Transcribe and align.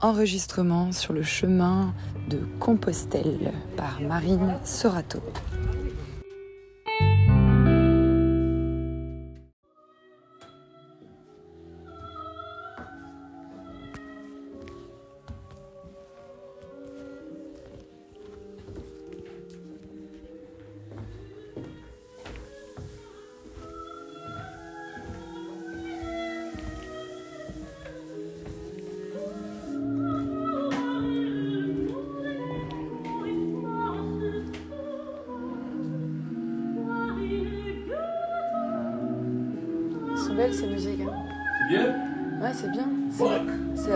enregistrement 0.00 0.92
sur 0.92 1.12
le 1.12 1.22
chemin 1.22 1.92
de 2.28 2.38
Compostelle 2.60 3.52
par 3.76 4.00
Marine 4.00 4.54
Sorato. 4.64 5.20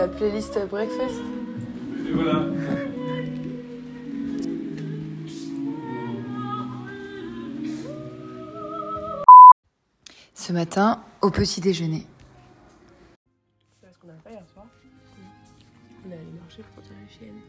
La 0.03 0.09
playlist 0.09 0.59
Breakfast. 0.69 1.21
Et 2.07 2.11
voilà. 2.11 2.45
Ce 10.33 10.51
matin, 10.51 11.01
au 11.21 11.29
petit 11.29 11.61
déjeuner. 11.61 12.05
C'est 13.81 13.93
ce 13.93 13.99
qu'on 13.99 14.09
a 14.09 14.17
fait 14.25 14.31
hier 14.31 14.43
soir. 14.53 14.65
On 16.05 16.11
est 16.11 16.15
allé 16.15 16.25
marcher 16.37 16.63
pour 16.75 16.83
la 16.83 17.09
chienne. 17.09 17.39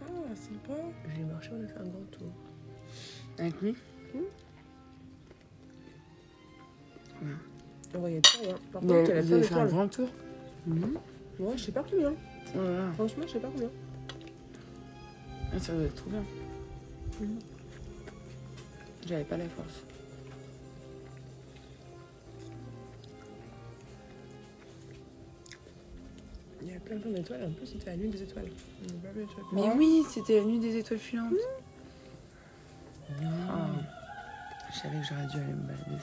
Ah, 0.00 0.34
sympa. 0.34 0.80
J'ai 1.14 1.22
marché, 1.22 1.50
on 1.52 1.64
a 1.64 1.68
fait 1.68 1.78
un 1.78 1.88
grand 1.88 2.10
tour. 2.10 2.32
Avec 3.38 3.60
lui 3.60 3.76
On 7.94 7.98
voyait 8.00 8.20
pas 8.20 8.38
rien. 8.42 8.54
Par 8.72 8.80
contre, 8.80 8.94
elle 8.94 9.18
a 9.18 9.22
fait 9.22 9.54
un 9.54 9.58
un 9.60 9.66
grand 9.66 9.86
tour 9.86 10.08
Ouais, 11.38 11.56
je 11.56 11.64
sais 11.64 11.72
pas 11.72 11.84
combien. 11.88 12.14
Voilà. 12.54 12.92
Franchement, 12.94 13.24
je 13.26 13.32
sais 13.32 13.38
pas 13.40 13.48
combien. 13.52 13.70
Ah, 15.54 15.58
Ça 15.58 15.72
doit 15.72 15.84
être 15.84 15.94
trop 15.96 16.10
bien. 16.10 16.24
Mhm. 17.20 17.38
J'avais 19.06 19.24
pas 19.24 19.36
la 19.36 19.48
force. 19.48 19.82
Il 26.60 26.68
y 26.68 26.70
avait 26.70 26.80
plein 26.80 26.98
plein 26.98 27.10
d'étoiles. 27.10 27.44
En 27.44 27.52
plus, 27.52 27.66
c'était 27.66 27.86
la 27.90 27.96
nuit 27.96 28.08
des 28.08 28.22
étoiles. 28.22 28.46
A. 28.46 28.90
Mais 29.52 29.62
Ouais. 29.62 29.72
oui, 29.76 30.02
c'était 30.08 30.38
la 30.38 30.44
nuit 30.44 30.58
des 30.60 30.76
étoiles 30.76 31.00
filantes. 31.00 31.32
Ah. 33.20 33.68
Je 34.72 34.78
savais 34.78 34.98
que 35.00 35.06
j'aurais 35.06 35.26
dû 35.26 35.36
aller 35.38 35.52
me 35.52 35.66
balader. 35.66 36.02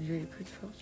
J'avais 0.00 0.20
plus 0.20 0.44
de 0.44 0.48
force. 0.48 0.78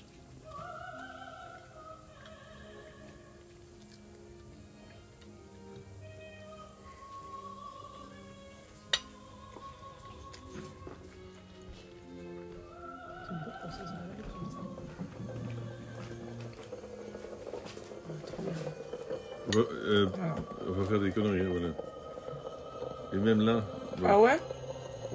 Là, 23.45 23.63
bon, 23.99 24.07
Ah 24.09 24.21
ouais? 24.21 24.39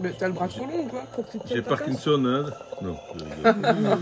Mais 0.02 0.12
t'as 0.18 0.28
le 0.28 0.34
bras 0.34 0.48
trop 0.48 0.66
long 0.66 0.84
ou 0.86 0.88
quoi? 0.88 1.04
Faut 1.14 1.24
que 1.24 1.32
tu 1.32 1.40
te 1.40 1.48
j'ai. 1.48 1.62
Parkinson, 1.62 2.24
hein? 2.26 2.46
Non. 2.82 2.98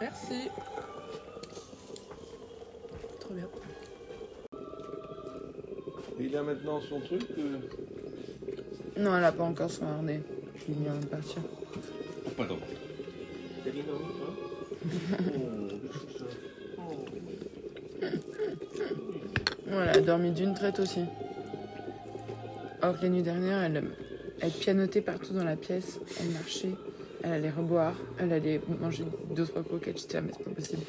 Merci. 0.00 0.48
Trop 3.20 3.34
bien. 3.34 3.46
Et 6.18 6.24
il 6.24 6.36
a 6.36 6.42
maintenant 6.42 6.80
son 6.80 7.00
truc. 7.00 7.22
euh, 7.38 7.58
Non, 8.98 9.16
elle 9.16 9.24
a 9.24 9.32
pas 9.32 9.44
encore 9.44 9.70
son 9.70 9.86
harnais. 9.86 10.22
Je 10.56 10.60
suis 10.62 10.72
venue 10.74 10.88
avant 10.88 11.00
de 11.00 11.06
partir. 11.06 11.42
Pardon. 12.36 12.58
T'as 13.64 13.70
dit 13.70 13.82
non, 13.86 13.94
hein 13.96 15.59
Elle 19.72 19.88
a 19.88 20.00
dormi 20.00 20.32
d'une 20.32 20.54
traite 20.54 20.80
aussi. 20.80 21.04
Or 22.82 22.96
la 23.00 23.08
nuit 23.08 23.22
dernière, 23.22 23.62
elle, 23.62 23.84
elle 24.40 24.50
pianotait 24.50 25.00
partout 25.00 25.32
dans 25.32 25.44
la 25.44 25.54
pièce, 25.54 26.00
elle 26.20 26.30
marchait, 26.30 26.74
elle 27.22 27.32
allait 27.32 27.50
reboire, 27.50 27.94
elle 28.18 28.32
allait 28.32 28.60
manger 28.80 29.04
deux 29.34 29.46
trois 29.46 29.62
croquettes. 29.62 30.00
J'étais 30.00 30.14
là, 30.14 30.22
mais 30.22 30.32
c'est 30.36 30.44
pas 30.44 30.50
possible. 30.50 30.82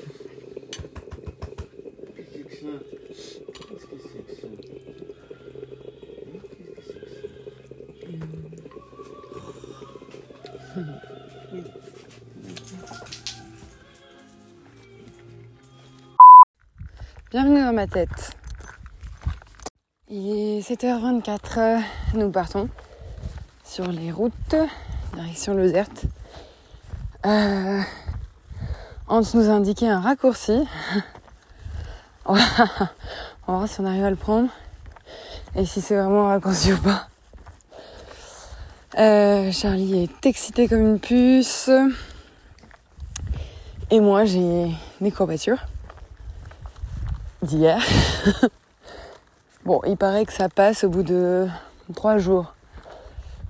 Bienvenue 17.31 17.61
dans 17.61 17.73
ma 17.73 17.87
tête. 17.87 18.40
Il 20.61 20.71
est 20.71 20.83
7h24, 20.83 21.39
euh, 21.57 21.79
nous 22.13 22.29
partons 22.29 22.69
sur 23.65 23.87
les 23.87 24.11
routes, 24.11 24.55
direction 25.15 25.55
Lozerte. 25.55 26.03
Euh, 27.25 27.81
Hans 29.07 29.23
nous 29.33 29.49
a 29.49 29.53
indiqué 29.53 29.89
un 29.89 29.99
raccourci. 29.99 30.63
On 32.27 32.35
voir 33.47 33.67
si 33.67 33.79
on 33.79 33.85
arrive 33.85 34.03
à 34.03 34.11
le 34.11 34.15
prendre 34.15 34.49
et 35.55 35.65
si 35.65 35.81
c'est 35.81 35.95
vraiment 35.95 36.27
un 36.27 36.33
raccourci 36.33 36.73
ou 36.73 36.77
pas. 36.77 37.07
Euh, 38.99 39.51
Charlie 39.51 40.03
est 40.03 40.25
excité 40.27 40.67
comme 40.67 40.81
une 40.81 40.99
puce. 40.99 41.71
Et 43.89 43.99
moi, 43.99 44.25
j'ai 44.25 44.71
des 44.99 45.11
courbatures 45.11 45.63
d'hier. 47.41 47.81
bon, 49.65 49.81
il 49.85 49.97
paraît 49.97 50.25
que 50.25 50.33
ça 50.33 50.49
passe 50.49 50.83
au 50.83 50.89
bout 50.89 51.03
de 51.03 51.47
trois 51.93 52.17
jours. 52.17 52.53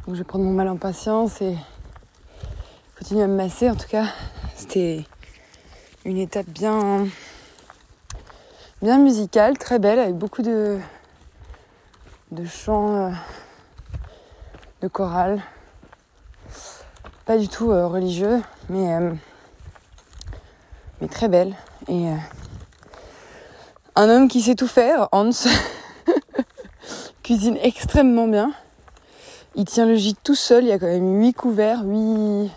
Donc 0.06 0.16
je 0.16 0.20
vais 0.20 0.26
prendre 0.26 0.46
mon 0.46 0.52
mal 0.52 0.68
en 0.68 0.78
patience 0.78 1.42
et 1.42 1.56
continuer 2.98 3.24
à 3.24 3.28
me 3.28 3.36
masser. 3.36 3.70
En 3.70 3.76
tout 3.76 3.88
cas, 3.88 4.06
c'était 4.56 5.06
une 6.06 6.18
étape 6.18 6.48
bien, 6.48 7.06
bien 8.82 8.98
musicale, 8.98 9.58
très 9.58 9.80
belle, 9.80 10.00
avec 10.00 10.16
beaucoup 10.16 10.42
de, 10.42 10.80
de 12.32 12.46
chants, 12.46 12.96
euh, 12.96 13.12
de 14.82 14.88
chorale. 14.88 15.42
Pas 17.26 17.38
du 17.38 17.48
tout 17.48 17.72
euh, 17.72 17.88
religieux, 17.88 18.42
mais, 18.70 18.96
euh, 18.96 19.14
mais 21.00 21.08
très 21.08 21.28
belle. 21.28 21.56
Et 21.88 22.10
un 23.96 24.10
homme 24.10 24.28
qui 24.28 24.42
sait 24.42 24.56
tout 24.56 24.68
faire, 24.68 25.10
Hans, 25.12 25.30
cuisine 27.24 27.58
extrêmement 27.62 28.28
bien. 28.28 28.54
Il 29.56 29.66
tient 29.66 29.86
le 29.86 29.96
gîte 29.96 30.20
tout 30.24 30.36
seul, 30.36 30.64
il 30.64 30.68
y 30.68 30.72
a 30.72 30.80
quand 30.80 30.88
même 30.88 31.22
8 31.22 31.34
couverts, 31.34 31.84
8, 31.84 32.50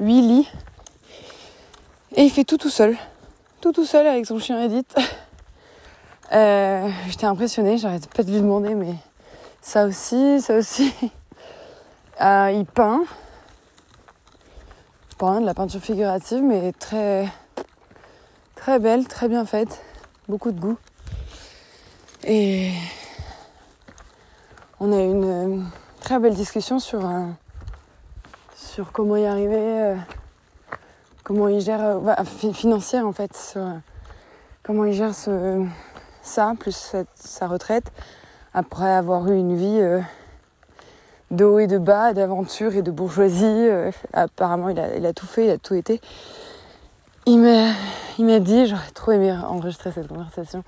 8 0.00 0.22
lits. 0.22 0.48
Et 2.16 2.24
il 2.24 2.30
fait 2.30 2.44
tout 2.44 2.56
tout 2.56 2.70
seul. 2.70 2.96
Tout 3.60 3.72
tout 3.72 3.84
seul 3.84 4.06
avec 4.06 4.26
son 4.26 4.38
chien 4.38 4.62
Edith. 4.62 4.94
Euh, 6.32 6.88
J'étais 7.08 7.26
impressionnée, 7.26 7.78
j'arrête 7.78 8.06
pas 8.08 8.22
de 8.22 8.30
lui 8.30 8.40
demander, 8.40 8.74
mais 8.74 8.94
ça 9.62 9.86
aussi, 9.86 10.40
ça 10.40 10.56
aussi. 10.56 10.92
Euh, 12.20 12.50
il 12.52 12.66
peint. 12.66 13.04
Pas 15.18 15.38
de 15.38 15.46
la 15.46 15.54
peinture 15.54 15.80
figurative, 15.80 16.42
mais 16.42 16.72
très, 16.72 17.28
très 18.56 18.80
belle, 18.80 19.06
très 19.06 19.28
bien 19.28 19.46
faite 19.46 19.80
beaucoup 20.28 20.52
de 20.52 20.60
goût. 20.60 20.76
Et 22.24 22.70
on 24.80 24.92
a 24.92 24.96
eu 24.96 25.10
une 25.10 25.24
euh, 25.24 25.62
très 26.00 26.18
belle 26.18 26.34
discussion 26.34 26.78
sur, 26.78 27.04
euh, 27.04 27.26
sur 28.54 28.92
comment 28.92 29.16
y 29.16 29.26
arriver, 29.26 29.56
euh, 29.58 29.96
comment 31.24 31.48
il 31.48 31.60
gère, 31.60 31.98
bah, 31.98 32.16
fi- 32.24 32.54
financière 32.54 33.06
en 33.06 33.12
fait, 33.12 33.58
comment 34.62 34.84
il 34.84 34.92
gère 34.92 35.14
ça, 36.22 36.54
plus 36.60 36.94
sa, 37.14 37.46
retraite, 37.48 37.90
après 38.54 38.90
avoir 38.90 39.28
eu 39.28 39.36
une 39.36 39.56
vie 39.56 39.80
de 41.30 41.44
haut 41.44 41.58
et 41.58 41.66
de 41.66 41.78
bas, 41.78 42.12
d'aventure 42.12 42.76
et 42.76 42.82
de 42.82 42.90
bourgeoisie. 42.90 43.68
apparemment, 44.12 44.68
il 44.68 44.78
a, 44.78 45.12
tout 45.12 45.26
fait, 45.26 45.46
il 45.46 45.50
a 45.50 45.58
tout 45.58 45.74
été. 45.74 46.00
il 47.26 47.40
m'a, 47.40 48.38
dit, 48.38 48.66
j'aurais 48.66 48.90
trop 48.94 49.12
aimé 49.12 49.32
enregistrer 49.32 49.90
cette 49.90 50.08
conversation. 50.08 50.62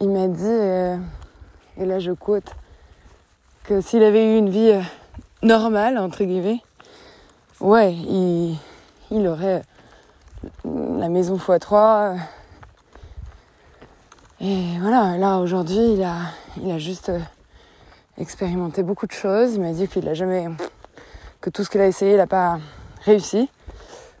Il 0.00 0.10
m'a 0.10 0.28
dit, 0.28 1.00
et 1.78 1.84
là 1.84 1.98
je 1.98 2.12
quote, 2.12 2.54
s'il 3.80 4.02
avait 4.04 4.34
eu 4.34 4.38
une 4.38 4.48
vie 4.48 4.70
euh, 4.70 4.80
normale, 5.42 5.98
entre 5.98 6.22
guillemets, 6.22 6.60
ouais, 7.60 7.92
il, 7.94 9.26
aurait 9.26 9.62
la 10.64 11.08
maison 11.08 11.36
x3. 11.36 11.74
euh, 11.74 12.16
et 14.40 14.78
voilà, 14.80 15.18
là 15.18 15.38
aujourd'hui, 15.38 15.94
il 15.94 16.02
a, 16.04 16.16
il 16.62 16.70
a 16.70 16.78
juste 16.78 17.08
euh, 17.08 17.18
expérimenté 18.18 18.84
beaucoup 18.84 19.08
de 19.08 19.12
choses. 19.12 19.54
Il 19.54 19.60
m'a 19.60 19.72
dit 19.72 19.88
qu'il 19.88 20.08
a 20.08 20.14
jamais, 20.14 20.46
que 21.40 21.50
tout 21.50 21.64
ce 21.64 21.70
qu'il 21.70 21.80
a 21.80 21.88
essayé, 21.88 22.12
il 22.12 22.18
n'a 22.18 22.28
pas 22.28 22.60
réussi. 23.04 23.50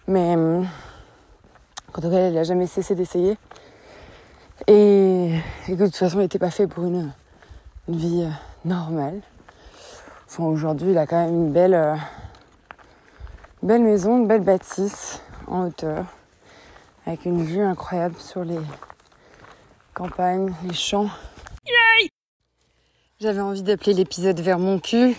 Mais 0.08 0.34
en 0.34 0.64
tout 1.94 2.10
cas, 2.10 2.28
il 2.28 2.34
n'a 2.34 2.42
jamais 2.42 2.66
cessé 2.66 2.96
d'essayer. 2.96 3.38
Et, 4.66 5.38
et 5.68 5.72
que 5.72 5.82
de 5.82 5.86
toute 5.86 5.96
façon, 5.96 6.18
il 6.18 6.22
n'était 6.22 6.40
pas 6.40 6.50
fait 6.50 6.66
pour 6.66 6.84
une, 6.84 7.12
une 7.88 7.96
vie 7.96 8.28
normale. 8.64 9.20
Enfin, 10.28 10.44
aujourd'hui, 10.44 10.90
il 10.90 10.98
a 10.98 11.06
quand 11.06 11.24
même 11.24 11.34
une 11.34 11.52
belle, 11.52 11.74
euh, 11.74 11.96
belle 13.62 13.82
maison, 13.82 14.18
une 14.18 14.26
belle 14.26 14.42
bâtisse 14.42 15.22
en 15.46 15.66
hauteur, 15.66 16.04
avec 17.06 17.24
une 17.24 17.44
vue 17.44 17.62
incroyable 17.62 18.16
sur 18.18 18.44
les 18.44 18.58
campagnes, 19.94 20.52
les 20.64 20.74
champs. 20.74 21.08
J'avais 23.20 23.40
envie 23.40 23.62
d'appeler 23.62 23.94
l'épisode 23.94 24.38
vers 24.40 24.58
mon 24.58 24.78
cul, 24.78 25.16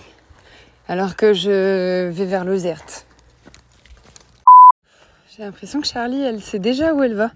alors 0.87 1.15
que 1.15 1.33
je 1.33 2.09
vais 2.09 2.25
vers 2.25 2.43
Lozerte. 2.45 3.07
J'ai 5.29 5.43
l'impression 5.43 5.81
que 5.81 5.87
Charlie, 5.87 6.21
elle 6.21 6.41
sait 6.41 6.59
déjà 6.59 6.93
où 6.93 7.01
elle 7.01 7.15
va. 7.15 7.31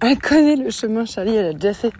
Elle 0.00 0.18
connaît 0.18 0.56
le 0.56 0.70
chemin, 0.70 1.04
Charlie, 1.04 1.34
elle 1.34 1.46
a 1.46 1.52
déjà 1.52 1.74
fait. 1.74 1.92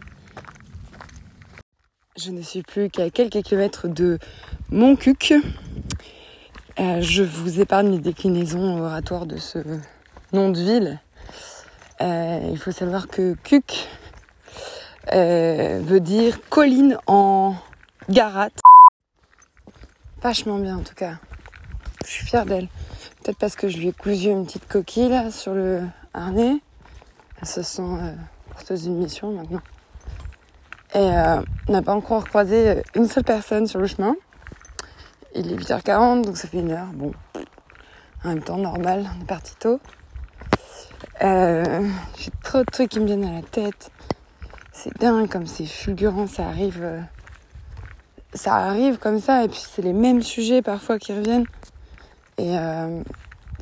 Je 2.17 2.31
ne 2.31 2.43
suis 2.43 2.63
plus 2.63 2.91
qu'à 2.91 3.11
quelques 3.11 3.43
kilomètres 3.43 3.89
de 3.89 4.21
Montcuq. 4.71 5.35
Euh, 6.79 7.01
je 7.01 7.25
vous 7.25 7.61
épargne 7.61 7.91
les 7.91 7.99
déclinaisons 7.99 8.79
oratoires 8.81 9.27
de 9.27 9.37
ce 9.37 9.59
nom 10.33 10.51
de 10.51 10.61
ville. 10.61 11.01
Euh, 12.01 12.49
il 12.53 12.57
faut 12.57 12.71
savoir 12.71 13.09
que 13.09 13.35
Cuc 13.43 13.89
euh, 15.13 15.81
veut 15.83 15.99
dire 15.99 16.39
colline 16.51 16.99
en 17.09 17.57
garate. 18.09 18.61
Vachement 20.23 20.59
bien 20.59 20.77
en 20.77 20.83
tout 20.83 20.95
cas. 20.95 21.15
Je 22.05 22.11
suis 22.13 22.27
fière 22.27 22.47
d'elle. 22.47 22.69
Peut-être 23.25 23.39
parce 23.39 23.57
que 23.57 23.69
je 23.69 23.77
lui 23.79 23.89
ai 23.89 23.93
cousu 23.93 24.29
une 24.29 24.47
petite 24.47 24.69
coquille 24.69 25.33
sur 25.33 25.53
le 25.53 25.83
harnais. 26.13 26.61
Elle 27.43 27.49
se 27.49 27.63
sent 27.63 27.83
porteuse 28.53 28.85
d'une 28.85 28.99
mission 28.99 29.33
maintenant. 29.33 29.63
Et 30.95 30.99
euh, 30.99 31.41
on 31.69 31.73
n'a 31.73 31.83
pas 31.83 31.95
encore 31.95 32.25
croisé 32.25 32.83
une 32.95 33.09
seule 33.09 33.25
personne 33.25 33.67
sur 33.67 33.81
le 33.81 33.87
chemin. 33.87 34.15
Il 35.35 35.53
est 35.53 35.57
8h40, 35.57 36.23
donc 36.23 36.37
ça 36.37 36.47
fait 36.47 36.61
une 36.61 36.71
heure. 36.71 36.87
Bon, 36.95 37.13
en 38.25 38.29
même 38.29 38.43
temps, 38.43 38.57
normal, 38.57 39.05
on 39.19 39.23
est 39.23 39.27
parti 39.27 39.57
tôt. 39.57 39.81
Euh, 41.23 41.89
J'ai 42.19 42.31
trop 42.45 42.59
de 42.61 42.65
trucs 42.71 42.91
qui 42.91 43.01
me 43.01 43.07
viennent 43.07 43.25
à 43.25 43.33
la 43.33 43.43
tête. 43.43 43.91
C'est 44.73 44.97
dingue 44.99 45.29
comme 45.29 45.47
c'est 45.47 45.67
fulgurant, 45.67 46.27
ça 46.29 46.47
arrive. 46.47 46.81
euh, 46.83 47.01
ça 48.33 48.55
arrive 48.57 48.99
comme 48.99 49.21
ça, 49.21 49.45
et 49.45 49.49
puis 49.49 49.61
c'est 49.65 49.83
les 49.83 49.93
mêmes 49.93 50.23
sujets 50.23 50.63
parfois 50.63 50.99
qui 50.99 51.13
reviennent. 51.13 51.47
Et 52.39 52.57
euh, 52.59 53.01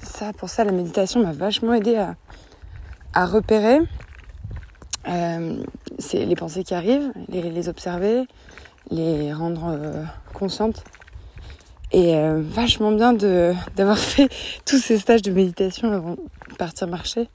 ça, 0.02 0.32
pour 0.32 0.48
ça, 0.48 0.64
la 0.64 0.72
méditation 0.72 1.22
m'a 1.22 1.32
vachement 1.32 1.74
aidé 1.74 1.96
à, 1.96 2.14
à 3.14 3.26
repérer. 3.26 3.78
C'est 6.02 6.24
les 6.24 6.34
pensées 6.34 6.64
qui 6.64 6.74
arrivent, 6.74 7.12
les, 7.28 7.68
observer, 7.68 8.26
les 8.90 9.32
rendre 9.32 9.68
euh, 9.68 10.02
conscientes. 10.34 10.82
Et 11.92 12.16
euh, 12.16 12.42
vachement 12.44 12.90
bien 12.90 13.12
d'avoir 13.12 13.98
fait 14.12 14.28
tous 14.66 14.78
ces 14.78 14.98
stages 14.98 15.22
de 15.22 15.30
méditation 15.30 15.92
avant 15.92 16.16
de 16.50 16.56
partir 16.58 16.88
marcher. 16.88 17.28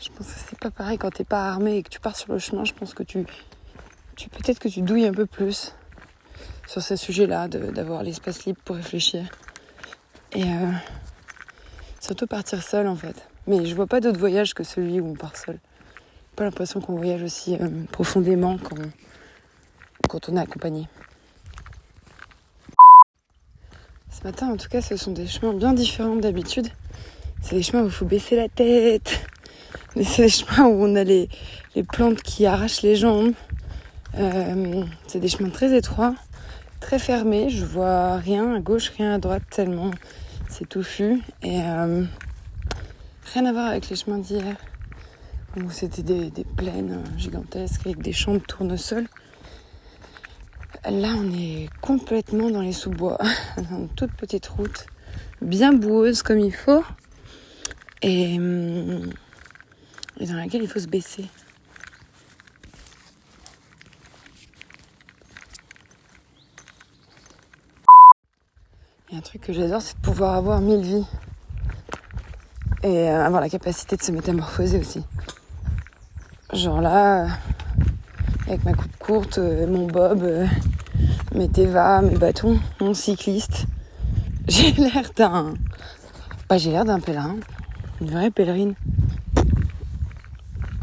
Je 0.00 0.08
pense 0.08 0.26
que 0.26 0.40
c'est 0.48 0.58
pas 0.58 0.70
pareil 0.70 0.96
quand 0.96 1.10
t'es 1.10 1.24
pas 1.24 1.48
armé 1.48 1.76
et 1.76 1.82
que 1.82 1.90
tu 1.90 2.00
pars 2.00 2.16
sur 2.16 2.32
le 2.32 2.38
chemin. 2.38 2.64
Je 2.64 2.72
pense 2.72 2.94
que 2.94 3.02
tu, 3.02 3.26
tu 4.16 4.30
peut-être 4.30 4.58
que 4.58 4.68
tu 4.68 4.80
douilles 4.80 5.06
un 5.06 5.12
peu 5.12 5.26
plus 5.26 5.74
sur 6.66 6.80
ces 6.80 6.96
sujets-là, 6.96 7.46
d'avoir 7.46 8.02
l'espace 8.02 8.46
libre 8.46 8.60
pour 8.64 8.76
réfléchir. 8.76 9.26
Et 10.32 10.44
euh, 10.44 10.72
surtout 12.00 12.26
partir 12.26 12.62
seul 12.62 12.88
en 12.88 12.96
fait. 12.96 13.28
Mais 13.46 13.66
je 13.66 13.74
vois 13.74 13.86
pas 13.86 14.00
d'autre 14.00 14.18
voyage 14.18 14.54
que 14.54 14.64
celui 14.64 14.98
où 14.98 15.10
on 15.10 15.14
part 15.14 15.36
seul. 15.36 15.58
Pas 16.36 16.44
l'impression 16.44 16.80
qu'on 16.80 16.96
voyage 16.96 17.22
aussi 17.22 17.56
euh, 17.60 17.68
profondément 17.90 18.58
quand, 20.08 20.28
on 20.28 20.36
est 20.36 20.40
accompagné. 20.40 20.86
Ce 24.10 24.22
matin, 24.22 24.48
en 24.48 24.56
tout 24.56 24.68
cas, 24.68 24.82
ce 24.82 24.96
sont 24.96 25.12
des 25.12 25.26
chemins 25.26 25.54
bien 25.54 25.72
différents 25.72 26.16
d'habitude. 26.16 26.68
C'est 27.40 27.56
des 27.56 27.62
chemins 27.62 27.82
où 27.82 27.86
il 27.86 27.90
faut 27.90 28.04
baisser 28.04 28.36
la 28.36 28.48
tête. 28.48 29.26
Mais 29.96 30.04
c'est 30.04 30.22
des 30.22 30.28
chemins 30.28 30.66
où 30.66 30.84
on 30.84 30.94
a 30.94 31.04
les, 31.04 31.28
les 31.74 31.82
plantes 31.82 32.22
qui 32.22 32.46
arrachent 32.46 32.82
les 32.82 32.96
jambes. 32.96 33.32
Euh, 34.18 34.84
c'est 35.06 35.20
des 35.20 35.28
chemins 35.28 35.50
très 35.50 35.74
étroits, 35.76 36.14
très 36.80 36.98
fermés. 36.98 37.48
Je 37.48 37.64
vois 37.64 38.16
rien 38.16 38.54
à 38.54 38.60
gauche, 38.60 38.90
rien 38.96 39.14
à 39.14 39.18
droite, 39.18 39.42
tellement 39.50 39.90
c'est 40.48 40.68
touffu. 40.68 41.22
Et 41.42 41.60
euh, 41.62 42.04
rien 43.32 43.46
à 43.46 43.52
voir 43.52 43.66
avec 43.66 43.88
les 43.88 43.96
chemins 43.96 44.18
d'hier, 44.18 44.56
où 45.56 45.70
c'était 45.70 46.02
des, 46.02 46.44
plaines 46.44 47.02
euh, 47.02 47.18
gigantesques 47.18 47.86
avec 47.86 48.02
des 48.02 48.12
champs 48.12 48.34
de 48.34 48.38
tournesol. 48.38 49.06
Là, 50.84 51.14
on 51.16 51.32
est 51.32 51.68
complètement 51.80 52.50
dans 52.50 52.60
les 52.60 52.72
sous-bois, 52.72 53.18
dans 53.56 53.78
une 53.78 53.88
toute 53.88 54.12
petite 54.12 54.46
route, 54.46 54.86
bien 55.40 55.72
boueuse 55.72 56.22
comme 56.22 56.38
il 56.38 56.54
faut, 56.54 56.84
et, 58.02 58.36
hum, 58.38 59.10
et 60.20 60.26
dans 60.26 60.36
laquelle 60.36 60.62
il 60.62 60.68
faut 60.68 60.80
se 60.80 60.88
baisser. 60.88 61.24
A 69.12 69.16
un 69.16 69.20
truc 69.20 69.40
que 69.40 69.52
j'adore, 69.52 69.80
c'est 69.80 69.96
de 69.96 70.02
pouvoir 70.02 70.34
avoir 70.34 70.60
mille 70.60 70.82
vies. 70.82 71.06
Et 72.82 73.08
euh, 73.08 73.24
avoir 73.24 73.40
la 73.40 73.48
capacité 73.48 73.96
de 73.96 74.02
se 74.02 74.12
métamorphoser 74.12 74.78
aussi. 74.78 75.02
Genre 76.52 76.80
là, 76.80 77.26
avec 78.46 78.64
ma 78.64 78.72
coupe 78.72 78.96
courte, 78.98 79.38
euh, 79.38 79.66
mon 79.66 79.88
bob, 79.88 80.22
euh, 80.22 80.46
mes 81.34 81.48
teva, 81.48 82.00
mes 82.02 82.16
bâtons, 82.16 82.60
mon 82.80 82.94
cycliste. 82.94 83.66
J'ai 84.48 84.70
l'air 84.72 85.10
d'un. 85.16 85.54
Bah, 86.48 86.56
j'ai 86.56 86.70
l'air 86.70 86.84
d'un 86.84 87.00
pèlerin. 87.00 87.36
Une 88.00 88.10
vraie 88.10 88.30
pèlerine. 88.30 88.74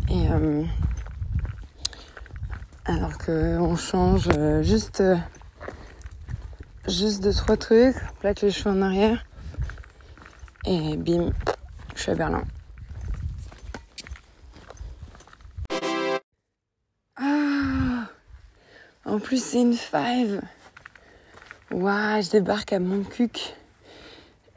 Et. 0.10 0.30
euh, 0.30 0.66
alors 2.84 3.18
que 3.18 3.58
on 3.58 3.78
change 3.78 4.30
juste. 4.64 5.02
juste 6.90 7.24
deux, 7.24 7.34
trois 7.34 7.56
trucs, 7.56 7.96
plaque 8.20 8.42
les 8.42 8.52
cheveux 8.52 8.76
en 8.76 8.82
arrière. 8.82 9.26
Et 10.66 10.98
bim, 10.98 11.32
je 11.96 12.02
suis 12.02 12.12
à 12.12 12.16
Berlin. 12.16 12.44
Plus, 19.24 19.44
c'est 19.44 19.62
une 19.62 19.74
five. 19.74 20.42
Waouh, 21.72 22.22
je 22.22 22.30
débarque 22.30 22.74
à 22.74 22.80
Montcuq. 22.80 23.56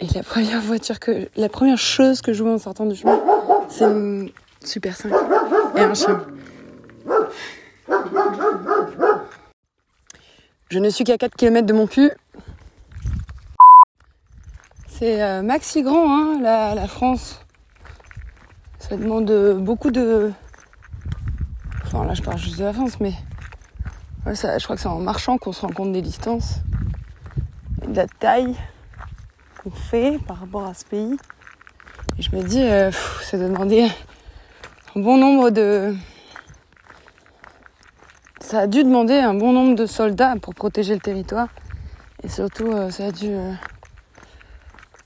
Et 0.01 0.07
la 0.15 0.23
première 0.23 0.61
voiture 0.61 1.01
que. 1.01 1.29
La 1.37 1.49
première 1.49 1.79
chose 1.79 2.21
que 2.21 2.35
je 2.35 2.43
vois 2.43 2.53
en 2.53 2.59
sortant 2.59 2.85
du 2.85 2.95
chemin, 2.95 3.19
c'est 3.71 3.85
une 3.85 4.31
Super 4.63 4.97
5 4.97 5.13
et 5.77 5.81
un 5.81 5.95
chien. 5.95 6.27
Je 10.69 10.79
ne 10.81 10.91
suis 10.91 11.05
qu'à 11.05 11.17
4 11.17 11.37
km 11.37 11.67
de 11.67 11.73
mon 11.73 11.87
cul. 11.87 12.11
C'est 14.89 15.23
euh, 15.23 15.43
maxi 15.43 15.83
grand, 15.83 16.11
hein, 16.11 16.41
la, 16.43 16.89
France. 16.89 17.41
Ça 18.81 18.97
demande 18.97 19.31
euh, 19.31 19.55
beaucoup 19.55 19.91
de. 19.91 20.33
Enfin, 21.85 22.05
là, 22.05 22.15
je 22.15 22.23
parle 22.23 22.39
juste 22.39 22.59
de 22.59 22.65
la 22.65 22.73
France, 22.73 22.99
mais. 23.01 23.13
Je 24.27 24.65
crois 24.65 24.75
que 24.75 24.83
c'est 24.83 24.89
en 24.89 24.99
marchant 24.99 25.39
qu'on 25.39 25.53
se 25.53 25.61
rend 25.61 25.73
compte 25.73 25.93
des 25.93 26.03
distances 26.03 26.57
et 27.83 27.87
de 27.87 27.95
la 27.95 28.09
taille 28.09 28.57
qu'on 29.63 29.71
fait 29.71 30.19
par 30.27 30.41
rapport 30.41 30.67
à 30.67 30.75
ce 30.75 30.85
pays. 30.85 31.17
Et 32.19 32.23
je 32.23 32.35
me 32.35 32.43
dis, 32.43 32.61
euh, 32.61 32.91
pff, 32.91 33.23
ça 33.23 33.37
un 33.37 35.01
bon 35.01 35.17
nombre 35.17 35.51
de. 35.51 35.95
Ça 38.41 38.61
a 38.61 38.67
dû 38.67 38.83
demander 38.83 39.15
un 39.15 39.35
bon 39.35 39.53
nombre 39.53 39.77
de 39.77 39.87
soldats 39.87 40.35
pour 40.43 40.57
protéger 40.57 40.95
le 40.95 41.01
territoire. 41.01 41.49
Et 42.25 42.29
surtout, 42.29 42.67
euh, 42.73 42.91
ça 42.91 43.07
a 43.07 43.13
dû 43.13 43.29
euh, 43.29 43.53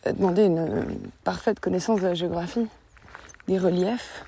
demander 0.06 0.44
une, 0.44 0.58
une 0.58 1.10
parfaite 1.24 1.60
connaissance 1.60 2.00
de 2.00 2.06
la 2.06 2.14
géographie. 2.14 2.68
des 3.48 3.58
reliefs, 3.58 4.24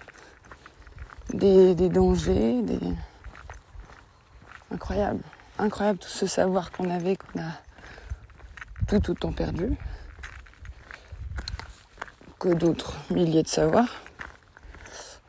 des, 1.32 1.75
des 1.75 1.88
dangers, 1.88 2.61
des... 2.62 2.78
Incroyable, 4.73 5.21
incroyable 5.59 5.99
tout 5.99 6.09
ce 6.09 6.26
savoir 6.26 6.73
qu'on 6.73 6.88
avait, 6.88 7.17
qu'on 7.17 7.41
a 7.41 7.52
tout 8.88 9.11
autant 9.11 9.33
perdu 9.33 9.76
que 12.38 12.49
d'autres 12.55 12.95
milliers 13.11 13.43
de 13.43 13.49
savoirs. 13.49 14.00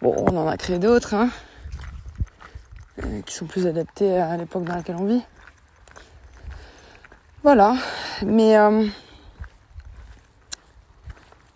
Bon, 0.02 0.16
on 0.18 0.38
en 0.38 0.48
a 0.48 0.56
créé 0.56 0.80
d'autres, 0.80 1.14
hein, 1.14 1.30
euh, 3.04 3.22
qui 3.24 3.34
sont 3.34 3.46
plus 3.46 3.68
adaptés 3.68 4.18
à 4.18 4.38
l'époque 4.38 4.64
dans 4.64 4.76
laquelle 4.76 4.96
on 4.96 5.06
vit. 5.06 5.24
Voilà, 7.44 7.76
mais 8.26 8.58
euh, 8.58 8.88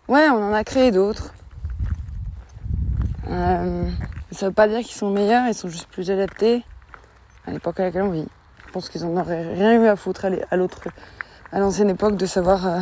ouais, 0.09 0.27
on 0.29 0.49
en 0.49 0.53
a 0.53 0.65
créé 0.65 0.91
d'autres. 0.91 1.33
Euh, 3.29 3.89
ça 4.31 4.47
veut 4.47 4.53
pas 4.53 4.67
dire 4.67 4.79
qu'ils 4.79 4.95
sont 4.95 5.09
meilleurs, 5.09 5.47
ils 5.47 5.55
sont 5.55 5.69
juste 5.69 5.87
plus 5.87 6.11
adaptés 6.11 6.65
à 7.47 7.51
l'époque 7.51 7.79
à 7.79 7.83
laquelle 7.83 8.03
on 8.03 8.11
vit. 8.11 8.27
Je 8.67 8.71
pense 8.71 8.89
qu'ils 8.89 9.05
en 9.05 9.15
auraient 9.17 9.53
rien 9.53 9.81
eu 9.81 9.87
à 9.87 9.95
foutre 9.95 10.25
à 10.51 10.57
l'autre, 10.57 10.81
à 11.51 11.59
l'ancienne 11.59 11.89
époque 11.89 12.17
de 12.17 12.25
savoir. 12.25 12.67
euh, 12.67 12.79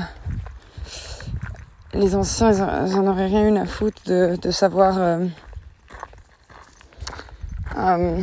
les 1.93 2.15
anciens, 2.15 2.51
ils 2.51 2.61
en, 2.95 3.07
auraient 3.07 3.27
rien 3.27 3.47
eu 3.47 3.57
à 3.57 3.65
foutre 3.65 4.01
de, 4.05 4.35
de 4.41 4.51
savoir. 4.51 4.97
euh, 4.97 5.25
euh, 7.77 8.21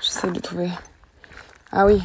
J'essaie 0.00 0.30
de 0.30 0.40
trouver. 0.40 0.70
Ah 1.70 1.86
oui. 1.86 2.02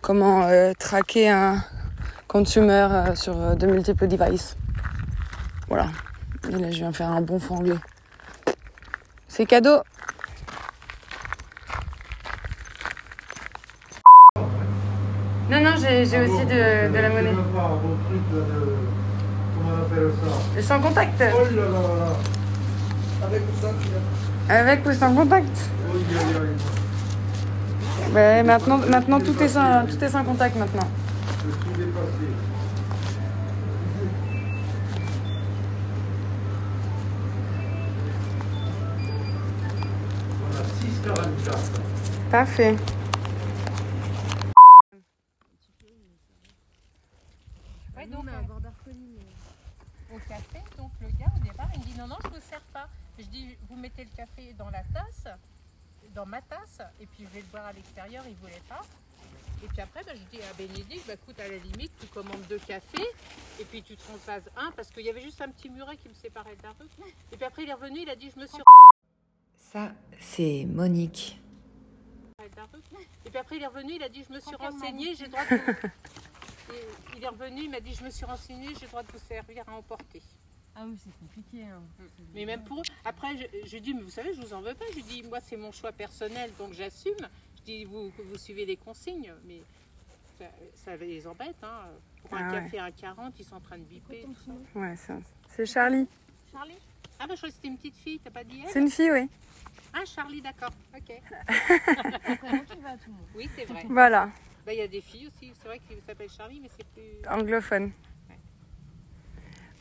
comment 0.00 0.48
traquer 0.78 1.28
un 1.30 1.62
consumer 2.26 2.88
sur 3.14 3.56
de 3.56 3.66
multiples 3.66 4.08
devices. 4.08 4.56
Voilà. 5.68 5.86
Et 6.48 6.52
là, 6.52 6.70
je 6.70 6.76
viens 6.78 6.92
faire 6.92 7.10
un 7.10 7.20
bon 7.20 7.38
franglais. 7.38 7.76
C'est 9.28 9.46
cadeau. 9.46 9.78
Non, 15.50 15.60
non, 15.62 15.76
j'ai 15.88 16.20
aussi 16.20 16.44
de, 16.44 16.92
de 16.92 16.98
la 16.98 17.08
monnaie. 17.08 17.34
Ça 20.56 20.62
Sans 20.62 20.80
contact. 20.80 21.22
Avec 24.48 24.86
ou 24.86 24.92
sans 24.92 25.14
contact? 25.14 25.70
Ouais, 28.12 28.42
maintenant, 28.42 28.78
maintenant 28.78 29.20
tout, 29.20 29.42
est 29.42 29.48
sans, 29.48 29.84
tout 29.86 30.02
est 30.02 30.08
sans 30.08 30.24
contact 30.24 30.56
maintenant. 30.56 30.88
Je 31.44 31.52
suis 31.52 31.86
dépassé. 31.86 32.28
On 40.44 41.12
a 41.12 41.14
6,44. 41.14 42.30
Parfait. 42.30 42.76
Ouais, 47.96 48.06
donc, 48.06 48.26
euh, 48.28 48.54
au 50.14 50.18
café, 50.28 50.60
donc 50.78 50.90
le 51.00 51.08
gars 51.18 51.26
au 51.36 51.44
départ 51.44 51.68
il 51.74 51.80
me 51.80 51.84
dit 51.84 51.98
non 51.98 52.06
non 52.06 52.16
je 52.24 52.28
vous 52.28 52.40
sers 52.48 52.60
pas. 52.72 52.88
Je 53.18 53.24
dis 53.24 53.56
vous 53.68 53.76
mettez 53.76 54.04
le 54.04 54.10
café 54.16 54.54
dans 54.58 54.70
la 54.70 54.82
tasse, 54.94 55.28
dans 56.14 56.26
ma 56.26 56.40
tasse, 56.40 56.80
et 57.00 57.06
puis 57.06 57.24
je 57.24 57.34
vais 57.34 57.40
le 57.40 57.46
boire 57.46 57.66
à 57.66 57.72
l'extérieur, 57.72 58.24
il 58.28 58.34
voulait 58.36 58.62
pas. 58.68 58.82
Et 59.62 59.66
puis 59.66 59.80
après 59.80 60.02
bah, 60.04 60.12
je 60.14 60.36
dis 60.36 60.37
à 60.48 60.52
Bénédicte, 60.54 61.06
bah 61.06 61.14
écoute 61.14 61.38
à 61.40 61.48
la 61.48 61.56
limite 61.56 61.92
tu 62.00 62.06
commandes 62.06 62.42
deux 62.48 62.58
cafés 62.58 63.06
et 63.60 63.64
puis 63.64 63.82
tu 63.82 63.96
transvases 63.96 64.48
un 64.56 64.70
parce 64.72 64.90
qu'il 64.90 65.04
y 65.04 65.10
avait 65.10 65.20
juste 65.20 65.40
un 65.42 65.48
petit 65.48 65.68
muret 65.68 65.96
qui 65.96 66.08
me 66.08 66.14
séparait 66.14 66.56
de 66.56 66.62
la 66.62 66.70
rue. 66.70 66.86
Et 67.32 67.36
puis 67.36 67.44
après 67.44 67.64
il 67.64 67.68
est 67.68 67.74
revenu, 67.74 68.00
il 68.00 68.08
a 68.08 68.16
dit 68.16 68.30
je 68.34 68.40
me 68.40 68.46
suis 68.46 68.62
Ça, 69.58 69.92
c'est 70.18 70.64
Monique. 70.66 71.40
Et 73.24 73.30
puis 73.30 73.38
après 73.38 73.56
il 73.56 73.62
est 73.62 73.66
revenu, 73.66 73.94
il 73.94 74.02
a 74.02 74.08
dit 74.08 74.24
je 74.26 74.32
me 74.32 74.40
suis 74.40 74.56
renseigné, 74.56 75.14
j'ai 75.14 75.24
le 75.24 75.30
droit 75.30 75.44
de 75.44 75.56
vous... 75.56 76.74
Et 76.74 77.16
il 77.16 77.24
est 77.24 77.28
revenu, 77.28 77.62
il 77.62 77.70
m'a 77.70 77.80
dit 77.80 77.94
je 77.94 78.04
me 78.04 78.10
suis 78.10 78.24
renseigné, 78.24 78.68
j'ai 78.74 78.82
le 78.82 78.88
droit 78.88 79.02
de 79.02 79.12
vous 79.12 79.18
servir 79.18 79.64
à 79.68 79.72
emporter. 79.72 80.22
Ah 80.74 80.84
oui, 80.86 80.96
c'est 81.02 81.18
compliqué. 81.18 81.64
Hein. 81.64 81.82
Mais 82.34 82.44
même 82.44 82.62
pour 82.62 82.78
eux. 82.78 82.84
Après, 83.04 83.36
je, 83.36 83.66
je 83.66 83.78
dis, 83.78 83.94
mais 83.94 84.02
vous 84.02 84.10
savez, 84.10 84.32
je 84.32 84.40
vous 84.40 84.52
en 84.52 84.60
veux 84.60 84.74
pas. 84.74 84.84
Je 84.94 85.00
dis, 85.00 85.24
moi, 85.24 85.40
c'est 85.40 85.56
mon 85.56 85.72
choix 85.72 85.90
personnel, 85.90 86.52
donc 86.56 86.72
j'assume. 86.72 87.28
Je 87.56 87.62
dis, 87.62 87.84
vous, 87.84 88.12
vous 88.16 88.38
suivez 88.38 88.64
les 88.64 88.76
consignes, 88.76 89.32
mais 89.44 89.60
ça, 90.38 90.44
ça 90.74 90.96
les 90.96 91.26
embête. 91.26 91.56
Hein. 91.62 91.80
Pour 92.28 92.36
un 92.38 92.48
Ah 92.48 92.52
ouais. 92.54 92.60
café 92.62 92.78
à 92.78 92.90
40, 92.90 93.34
ils 93.38 93.44
sont 93.44 93.56
en 93.56 93.60
train 93.60 93.78
de 93.78 93.84
biper. 93.84 94.22
tout 94.24 94.34
ça. 94.44 94.78
Ouais, 94.78 94.96
ça- 94.96 95.14
c'est 95.48 95.66
Charlie. 95.66 96.06
Charlie? 96.52 96.74
Ah, 97.20 97.26
bah, 97.26 97.34
je 97.34 97.36
croyais 97.38 97.50
que 97.50 97.56
c'était 97.56 97.68
une 97.68 97.76
petite 97.76 97.96
fille, 97.96 98.20
t'as 98.22 98.30
pas 98.30 98.44
dit 98.44 98.62
C'est 98.68 98.80
une 98.80 98.90
fille, 98.90 99.10
oui. 99.10 99.28
Ah, 99.92 100.04
Charlie, 100.04 100.40
d'accord. 100.42 100.70
Ok. 100.96 101.20
Oui, 103.34 103.48
c'est 103.56 103.64
vrai. 103.64 103.84
Voilà, 103.88 104.30
Bah, 104.66 104.72
Il 104.74 104.78
y 104.78 104.82
a 104.82 104.88
des 104.88 105.00
filles 105.00 105.28
aussi, 105.28 105.52
c'est 105.60 105.66
vrai 105.68 105.80
qu'ils 105.88 106.00
s'appellent 106.02 106.30
Charlie, 106.30 106.60
mais 106.62 106.68
c'est 106.76 106.86
plus. 106.88 107.28
anglophone. 107.28 107.90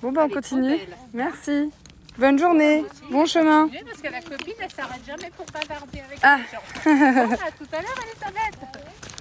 Bon, 0.02 0.12
ben 0.12 0.24
on 0.26 0.30
continue. 0.30 0.78
Merci. 1.14 1.72
Bonne 2.20 2.38
journée. 2.40 2.86
Bon 3.12 3.26
chemin. 3.26 3.68
Parce 3.68 4.02
que 4.02 4.08
la 4.12 4.22
copine, 4.22 4.54
elle 4.60 4.72
s'arrête 4.72 5.04
jamais 5.06 5.30
pour 5.32 5.46
bavarder 5.48 6.00
avec 6.02 6.20
Ah. 6.24 6.38
les 6.38 6.44
gens. 6.52 6.62
Bon, 7.28 7.34
à 7.34 7.52
tout 7.52 7.68
à 7.74 7.82
l'heure, 7.82 8.00
Elisabeth. 8.04 9.17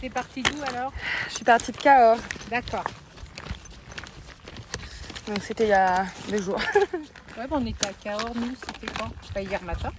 T'es 0.00 0.10
partie 0.10 0.42
d'où 0.42 0.62
alors 0.68 0.92
Je 1.28 1.34
suis 1.36 1.44
partie 1.44 1.72
de 1.72 1.76
Cahors. 1.78 2.18
D'accord. 2.50 2.84
Donc 5.26 5.38
c'était 5.42 5.64
il 5.64 5.70
y 5.70 5.72
a 5.72 6.06
deux 6.28 6.42
jours. 6.42 6.60
Ouais, 7.38 7.46
bah, 7.46 7.58
on 7.60 7.66
était 7.66 7.86
à 7.86 7.92
Cahors, 7.92 8.34
nous, 8.34 8.54
c'était 8.54 8.90
quand 8.98 9.10
Pas 9.34 9.42
hier 9.42 9.62
matin. 9.62 9.90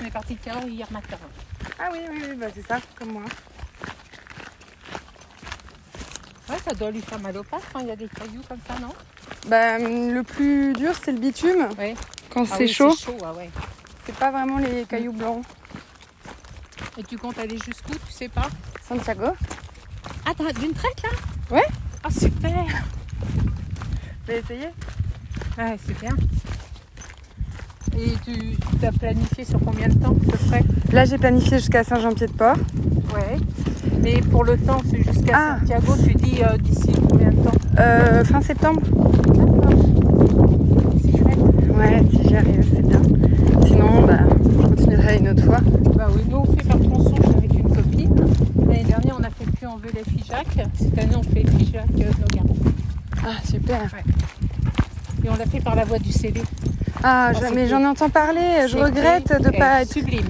On 0.00 0.04
est 0.04 0.10
parti 0.10 0.34
de 0.34 0.40
Cahors 0.40 0.64
hier 0.64 0.90
matin. 0.90 1.16
Ah 1.78 1.88
oui, 1.92 1.98
oui, 2.10 2.18
oui, 2.30 2.34
bah 2.34 2.46
c'est 2.52 2.66
ça, 2.66 2.80
comme 2.98 3.12
moi. 3.12 3.22
Ouais, 6.48 6.56
ça 6.64 6.74
doit 6.74 6.90
lui 6.90 7.00
faire 7.00 7.20
mal 7.20 7.36
aux 7.38 7.44
pattes 7.44 7.62
quand 7.72 7.78
il 7.78 7.86
y 7.86 7.90
a 7.92 7.96
des 7.96 8.08
cailloux 8.08 8.42
comme 8.48 8.58
ça, 8.66 8.74
non 8.80 8.92
Bah, 9.46 9.78
le 9.78 10.20
plus 10.22 10.72
dur, 10.72 10.90
c'est 11.00 11.12
le 11.12 11.18
bitume. 11.18 11.68
Ouais. 11.78 11.94
Quand 12.30 12.42
Ah 12.50 12.56
c'est 12.56 12.64
oui, 12.64 12.72
chaud, 12.72 12.90
C'est 12.90 13.04
chaud, 13.06 13.18
ah 13.24 13.32
ouais. 13.34 13.50
c'est 14.04 14.16
pas 14.16 14.32
vraiment 14.32 14.58
les 14.58 14.84
cailloux 14.84 15.12
blancs. 15.12 15.44
Et 16.98 17.04
tu 17.04 17.16
comptes 17.18 17.38
aller 17.38 17.58
jusqu'où, 17.64 17.94
tu 18.04 18.12
sais 18.12 18.28
pas 18.28 18.48
Santiago. 18.86 19.26
Ah, 20.26 20.32
t'as 20.36 20.52
d'une 20.60 20.72
traite 20.72 21.02
là 21.02 21.56
Ouais. 21.56 21.62
Ah, 22.02 22.10
super 22.10 22.50
Vous 22.50 24.30
avez 24.30 24.38
essayé 24.40 24.68
Ouais, 25.58 25.76
c'est 25.86 25.98
bien. 26.00 26.10
Et 27.96 28.12
tu 28.24 28.86
as 28.86 28.92
planifié 28.92 29.44
sur 29.44 29.60
combien 29.60 29.88
de 29.88 29.94
temps 29.94 30.10
à 30.10 30.30
peu 30.32 30.36
près 30.48 30.62
Là, 30.92 31.04
j'ai 31.04 31.16
planifié 31.16 31.58
jusqu'à 31.58 31.84
Saint-Jean-Pied-de-Port. 31.84 32.56
Ouais. 33.14 33.36
Mais 34.02 34.20
pour 34.30 34.44
le 34.44 34.56
temps, 34.58 34.80
c'est 34.90 35.02
jusqu'à 35.02 35.32
Ah. 35.34 35.58
Santiago, 35.60 35.92
tu 36.04 36.14
dis 36.14 36.42
euh, 36.42 36.56
d'ici 36.58 36.92
combien 37.08 37.30
de 37.30 37.36
temps 37.36 37.52
Euh, 37.78 38.24
fin 38.24 38.40
septembre. 38.42 38.80
C'est 41.02 41.18
chouette. 41.18 41.38
Ouais, 41.76 42.02
si 42.10 42.28
j'y 42.28 42.36
arrive, 42.36 42.66
c'est 42.74 42.82
bien. 42.86 43.00
Sinon, 43.66 44.02
bah, 44.06 44.18
je 44.42 44.66
continuerai 44.66 45.18
une 45.18 45.28
autre 45.28 45.44
fois. 45.44 45.58
Bah 45.96 46.08
oui, 46.14 46.22
nous 46.28 46.38
on 46.38 46.44
fait 46.56 46.66
par 46.66 46.78
tronçon, 46.80 47.14
je 47.16 47.28
suis 47.28 47.36
avec 47.38 47.54
une 47.54 47.68
copine. 47.74 48.26
L'année 48.74 48.88
dernière, 48.88 49.16
on 49.20 49.22
a 49.22 49.30
fait 49.30 49.44
plus 49.56 49.66
en 49.68 49.78
les 49.94 50.02
Figeac. 50.02 50.46
Cette 50.76 50.98
année, 50.98 51.14
on 51.16 51.22
fait 51.22 51.44
Figeac 51.48 51.84
euh, 52.00 52.10
Nogaro. 52.20 52.56
Ah, 53.24 53.36
super. 53.48 53.82
Et 55.24 55.28
on 55.30 55.36
l'a 55.36 55.46
fait 55.46 55.60
par 55.60 55.76
la 55.76 55.84
voie 55.84 56.00
du 56.00 56.10
CD. 56.10 56.42
Ah, 57.00 57.30
je- 57.32 57.38
c'était- 57.38 57.54
mais 57.54 57.68
j'en 57.68 57.84
entends 57.84 58.10
parler. 58.10 58.66
Je 58.68 58.76
regrette 58.76 59.40
de 59.40 59.50
pas 59.56 59.82
être. 59.82 59.92
Sublime. 59.92 60.26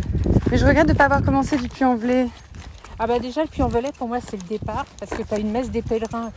Mais 0.51 0.59
je 0.59 0.67
regrette 0.67 0.89
de 0.89 0.93
pas 0.93 1.05
avoir 1.07 1.23
commencé 1.23 1.57
du 1.57 1.69
Puy-en-Velay. 1.69 2.29
Ah 2.99 3.07
bah 3.07 3.19
déjà, 3.19 3.41
le 3.43 3.49
Puy-en-Velay, 3.49 3.93
pour 3.97 4.09
moi, 4.09 4.19
c'est 4.21 4.37
le 4.37 4.47
départ. 4.47 4.85
Parce 5.01 5.13
que 5.13 5.23
tu 5.27 5.35
as 5.35 5.39
une 5.39 5.51
messe 5.51 5.71
des 5.71 5.81
pèlerins. 5.81 6.31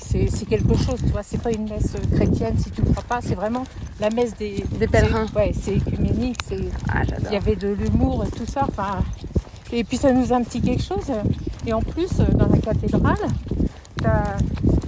C'est 0.00 0.46
quelque 0.46 0.74
chose, 0.76 1.00
tu 1.06 1.10
vois. 1.12 1.22
C'est 1.22 1.40
pas 1.40 1.52
une 1.52 1.68
messe 1.70 1.94
euh, 1.94 2.16
chrétienne, 2.16 2.58
si 2.58 2.70
tu 2.72 2.82
ne 2.82 2.86
crois 2.90 3.04
pas. 3.08 3.20
C'est 3.22 3.36
vraiment 3.36 3.62
la 4.00 4.10
messe 4.10 4.36
des... 4.36 4.64
Des 4.72 4.88
pèlerins. 4.88 5.26
c'est- 5.32 5.36
Ouais, 5.38 5.52
c'est 5.58 5.76
écuménique. 5.76 6.38
C'est 6.48 6.58
Ah, 6.92 7.02
Il 7.28 7.32
y 7.32 7.36
avait 7.36 7.56
de 7.56 7.68
l'humour 7.68 8.24
et 8.26 8.30
tout 8.30 8.44
ça. 8.44 8.66
Enfin, 8.68 8.98
et 9.72 9.84
puis 9.84 9.96
ça 9.96 10.12
nous 10.12 10.32
a 10.32 10.36
un 10.36 10.42
petit 10.42 10.60
quelque 10.60 10.82
chose. 10.82 11.10
Et 11.66 11.72
en 11.72 11.80
plus, 11.80 12.08
euh, 12.20 12.24
dans 12.34 12.48
la 12.48 12.58
cathédrale, 12.58 13.16
tu 13.98 14.06
as 14.06 14.36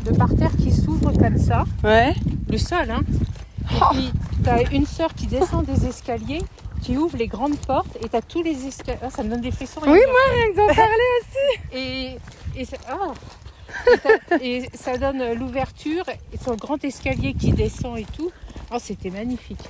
le 0.07 0.13
parterre 0.17 0.51
qui 0.57 0.71
s'ouvre 0.73 1.13
comme 1.13 1.39
ça, 1.39 1.65
Ouais. 1.83 2.15
le 2.49 2.59
sol. 2.59 2.91
Hein. 2.91 3.03
Et 3.71 3.75
Oh. 3.81 3.85
puis 3.93 4.13
tu 4.43 4.49
as 4.51 4.71
une 4.73 4.87
sœur 4.87 5.15
qui 5.15 5.27
descend 5.27 5.65
des 5.65 5.87
escaliers, 5.87 6.43
qui 6.83 6.97
ouvre 6.99 7.17
les 7.17 7.29
grandes 7.29 7.57
portes 7.59 7.97
et 8.03 8.09
tu 8.09 8.17
as 8.17 8.23
tous 8.23 8.43
les 8.43 8.67
escaliers. 8.67 8.99
Ah, 9.03 9.11
ça 9.11 9.23
me 9.23 9.31
donne 9.31 9.41
des 9.41 9.51
frissons. 9.51 9.81
Oui, 9.87 10.01
moi, 10.07 10.21
rien 10.35 10.51
que 10.53 10.57
d'en 10.57 10.67
parler 10.75 11.11
aussi. 11.21 11.77
Et, 11.79 12.17
et, 12.61 12.65
ça, 12.65 12.77
ah. 12.89 13.13
Et 13.93 13.99
t'as- 13.99 14.37
et 14.45 14.69
ça 14.75 14.99
donne 14.99 15.33
l'ouverture 15.35 16.05
et 16.33 16.39
son 16.45 16.55
grand 16.57 16.83
escalier 16.85 17.33
qui 17.35 17.53
descend 17.53 17.97
et 17.99 18.07
tout. 18.17 18.31
Oh, 18.73 18.77
c'était 18.79 19.11
magnifique. 19.11 19.65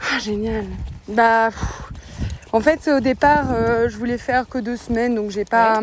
Ah, 0.00 0.18
génial. 0.18 0.66
Bah, 1.08 1.48
pff, 1.50 1.92
en 2.54 2.60
fait, 2.60 2.88
au 2.88 3.00
départ, 3.00 3.46
euh, 3.52 3.88
je 3.88 3.96
voulais 3.96 4.16
faire 4.16 4.48
que 4.48 4.58
deux 4.58 4.76
semaines, 4.76 5.16
donc 5.16 5.32
j'ai 5.32 5.44
pas. 5.44 5.80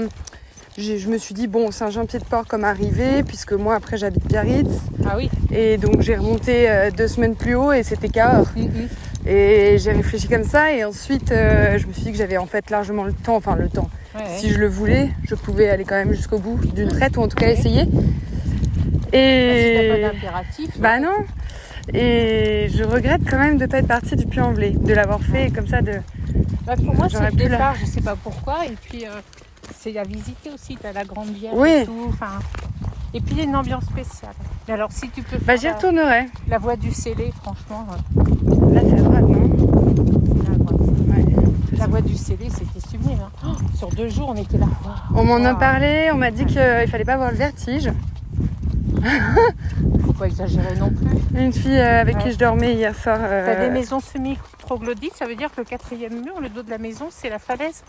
je 0.78 1.10
me 1.10 1.18
suis 1.18 1.34
dit, 1.34 1.48
bon, 1.48 1.70
Saint-Jean-Pied-de-Port 1.70 2.46
comme 2.48 2.64
arrivé, 2.64 3.24
puisque 3.24 3.52
moi, 3.52 3.76
après, 3.76 3.98
j'habite 3.98 4.26
Biarritz. 4.26 4.72
Ah 5.06 5.16
oui. 5.18 5.30
Et 5.52 5.78
donc, 5.78 6.00
j'ai 6.00 6.16
remonté 6.16 6.70
euh, 6.70 6.90
deux 6.90 7.10
semaines 7.10 7.36
plus 7.36 7.56
haut 7.56 7.74
et 7.74 7.84
c'était 7.84 8.08
Cahors. 8.08 8.48
Mhm. 8.56 8.88
Et 9.28 9.76
j'ai 9.80 9.92
réfléchi 9.92 10.30
comme 10.30 10.46
ça. 10.46 10.72
Et 10.72 10.86
ensuite, 10.86 11.34
euh, 11.34 11.78
je 11.78 11.88
me 11.88 11.92
suis 11.92 12.04
dit 12.04 12.12
que 12.14 12.18
j'avais 12.18 12.38
en 12.38 12.46
fait 12.46 12.70
largement 12.70 13.04
le 13.04 13.12
temps, 13.12 13.36
enfin 13.36 13.58
le 13.58 13.68
temps. 13.68 13.90
Ouais. 14.16 14.22
Si 14.38 14.50
je 14.50 14.58
le 14.58 14.68
voulais, 14.70 15.10
je 15.26 15.36
pouvais 15.36 15.68
aller 15.68 15.84
quand 15.84 15.96
même 15.96 16.14
jusqu'au 16.14 16.40
bout 16.40 16.58
d'une 16.74 16.88
traite 16.88 17.18
ou 17.18 17.22
en 17.22 17.28
tout 17.28 17.36
cas 17.36 17.50
essayer. 17.50 17.82
Ah, 17.84 19.08
Si 19.08 19.12
t'as 19.12 19.18
Et. 19.18 20.02
pas. 20.02 20.44
Bah 20.80 21.00
non. 21.02 21.18
Et 21.94 22.70
je 22.74 22.84
regrette 22.86 23.22
quand 23.30 23.38
même 23.40 23.58
de 23.58 23.66
pas 23.66 23.80
être 23.80 23.88
partie 23.88 24.16
du 24.16 24.26
Puy-en-Velay, 24.26 24.72
de 24.72 24.94
l'avoir 24.94 25.22
fait 25.22 25.52
comme 25.54 25.68
ça 25.68 25.82
de. 25.82 25.96
Bah, 26.72 26.78
pour 26.86 26.96
moi, 26.96 27.08
c'est 27.10 27.20
le 27.20 27.32
pu 27.32 27.38
la- 27.44 27.50
départ, 27.50 27.76
je 27.76 27.86
sais 27.86 28.00
pas 28.00 28.16
pourquoi. 28.16 28.66
Et 28.66 28.78
puis, 28.82 29.06
euh, 29.06 29.10
c'est 29.78 29.98
à 29.98 30.04
visiter 30.04 30.50
aussi. 30.54 30.78
Tu 30.80 30.88
as 30.88 30.94
la 30.94 31.04
Grande 31.04 31.28
Vierge 31.30 31.54
Oui. 31.58 31.70
et 31.70 31.86
tout. 31.86 32.06
Enfin, 32.08 32.40
et 33.14 33.20
puis, 33.20 33.32
il 33.34 33.38
y 33.40 33.42
a 33.42 33.44
une 33.44 33.56
ambiance 33.58 33.84
spéciale. 33.84 34.32
Et 34.70 34.72
alors, 34.72 34.90
si 34.90 35.10
tu 35.10 35.22
peux 35.22 35.36
Bah 35.40 35.44
faire 35.48 35.58
j'y 35.58 35.66
la, 35.66 35.74
retournerai. 35.74 36.26
la 36.48 36.58
voie 36.60 36.78
du 36.78 36.92
scellé, 36.94 37.34
franchement, 37.44 37.86
euh, 37.92 38.74
Là 38.74 38.82
c'est 38.88 38.94
à 39.00 39.02
droite, 39.02 39.22
non? 39.28 39.50
la 41.78 41.88
voie. 41.88 42.02
Du 42.02 42.16
scellé, 42.16 42.48
c'était 42.50 42.88
sublime. 42.88 43.20
hein. 43.22 43.30
Oh, 43.46 43.78
sur 43.78 43.90
deux 43.90 44.08
jours, 44.08 44.30
on 44.30 44.36
était 44.36 44.58
là. 44.58 44.68
On 45.14 45.26
m'en 45.26 45.44
a 45.44 45.56
parlé, 45.56 46.10
on 46.14 46.18
m'a 46.18 46.32
dit 46.32 46.46
qu'il 46.46 46.88
fallait 46.88 47.04
pas 47.04 47.14
avoir 47.16 47.32
le 47.32 47.38
vertige. 47.38 47.92
Faut 50.06 50.14
pas 50.14 50.26
exagérer 50.28 50.76
non 50.76 50.90
plus. 50.90 51.40
Une 51.40 51.54
fille 51.54 51.78
euh, 51.80 52.02
avec 52.02 52.18
Ouais. 52.18 52.24
qui 52.24 52.32
je 52.32 52.38
dormais 52.38 52.74
hier 52.74 52.96
soir. 52.96 53.18
euh, 53.22 53.46
T'as 53.46 53.60
des 53.66 53.70
maisons 53.70 54.00
semi-troglodytes, 54.00 55.16
ça 55.16 55.26
veut 55.26 55.36
dire 55.36 55.50
que 55.52 55.62
le 55.62 55.66
quatrième 55.66 56.22
mur, 56.24 56.40
le 56.40 56.50
dos 56.50 56.62
de 56.64 56.70
la 56.70 56.78
maison, 56.78 57.08
c'est 57.10 57.30
la 57.30 57.40
falaise. 57.40 57.84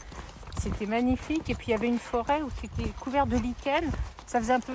C'était 0.61 0.87
magnifique. 0.87 1.49
Et 1.51 1.55
puis 1.55 1.69
il 1.69 1.71
y 1.71 1.75
avait 1.75 1.89
une 1.89 1.99
forêt 1.99 2.41
où 2.43 2.49
c'était 2.61 2.89
couvert 3.01 3.27
de 3.27 3.37
lichen. 3.37 3.85
Ça 4.27 4.39
faisait 4.39 4.53
un 4.55 4.61
peu 4.61 4.73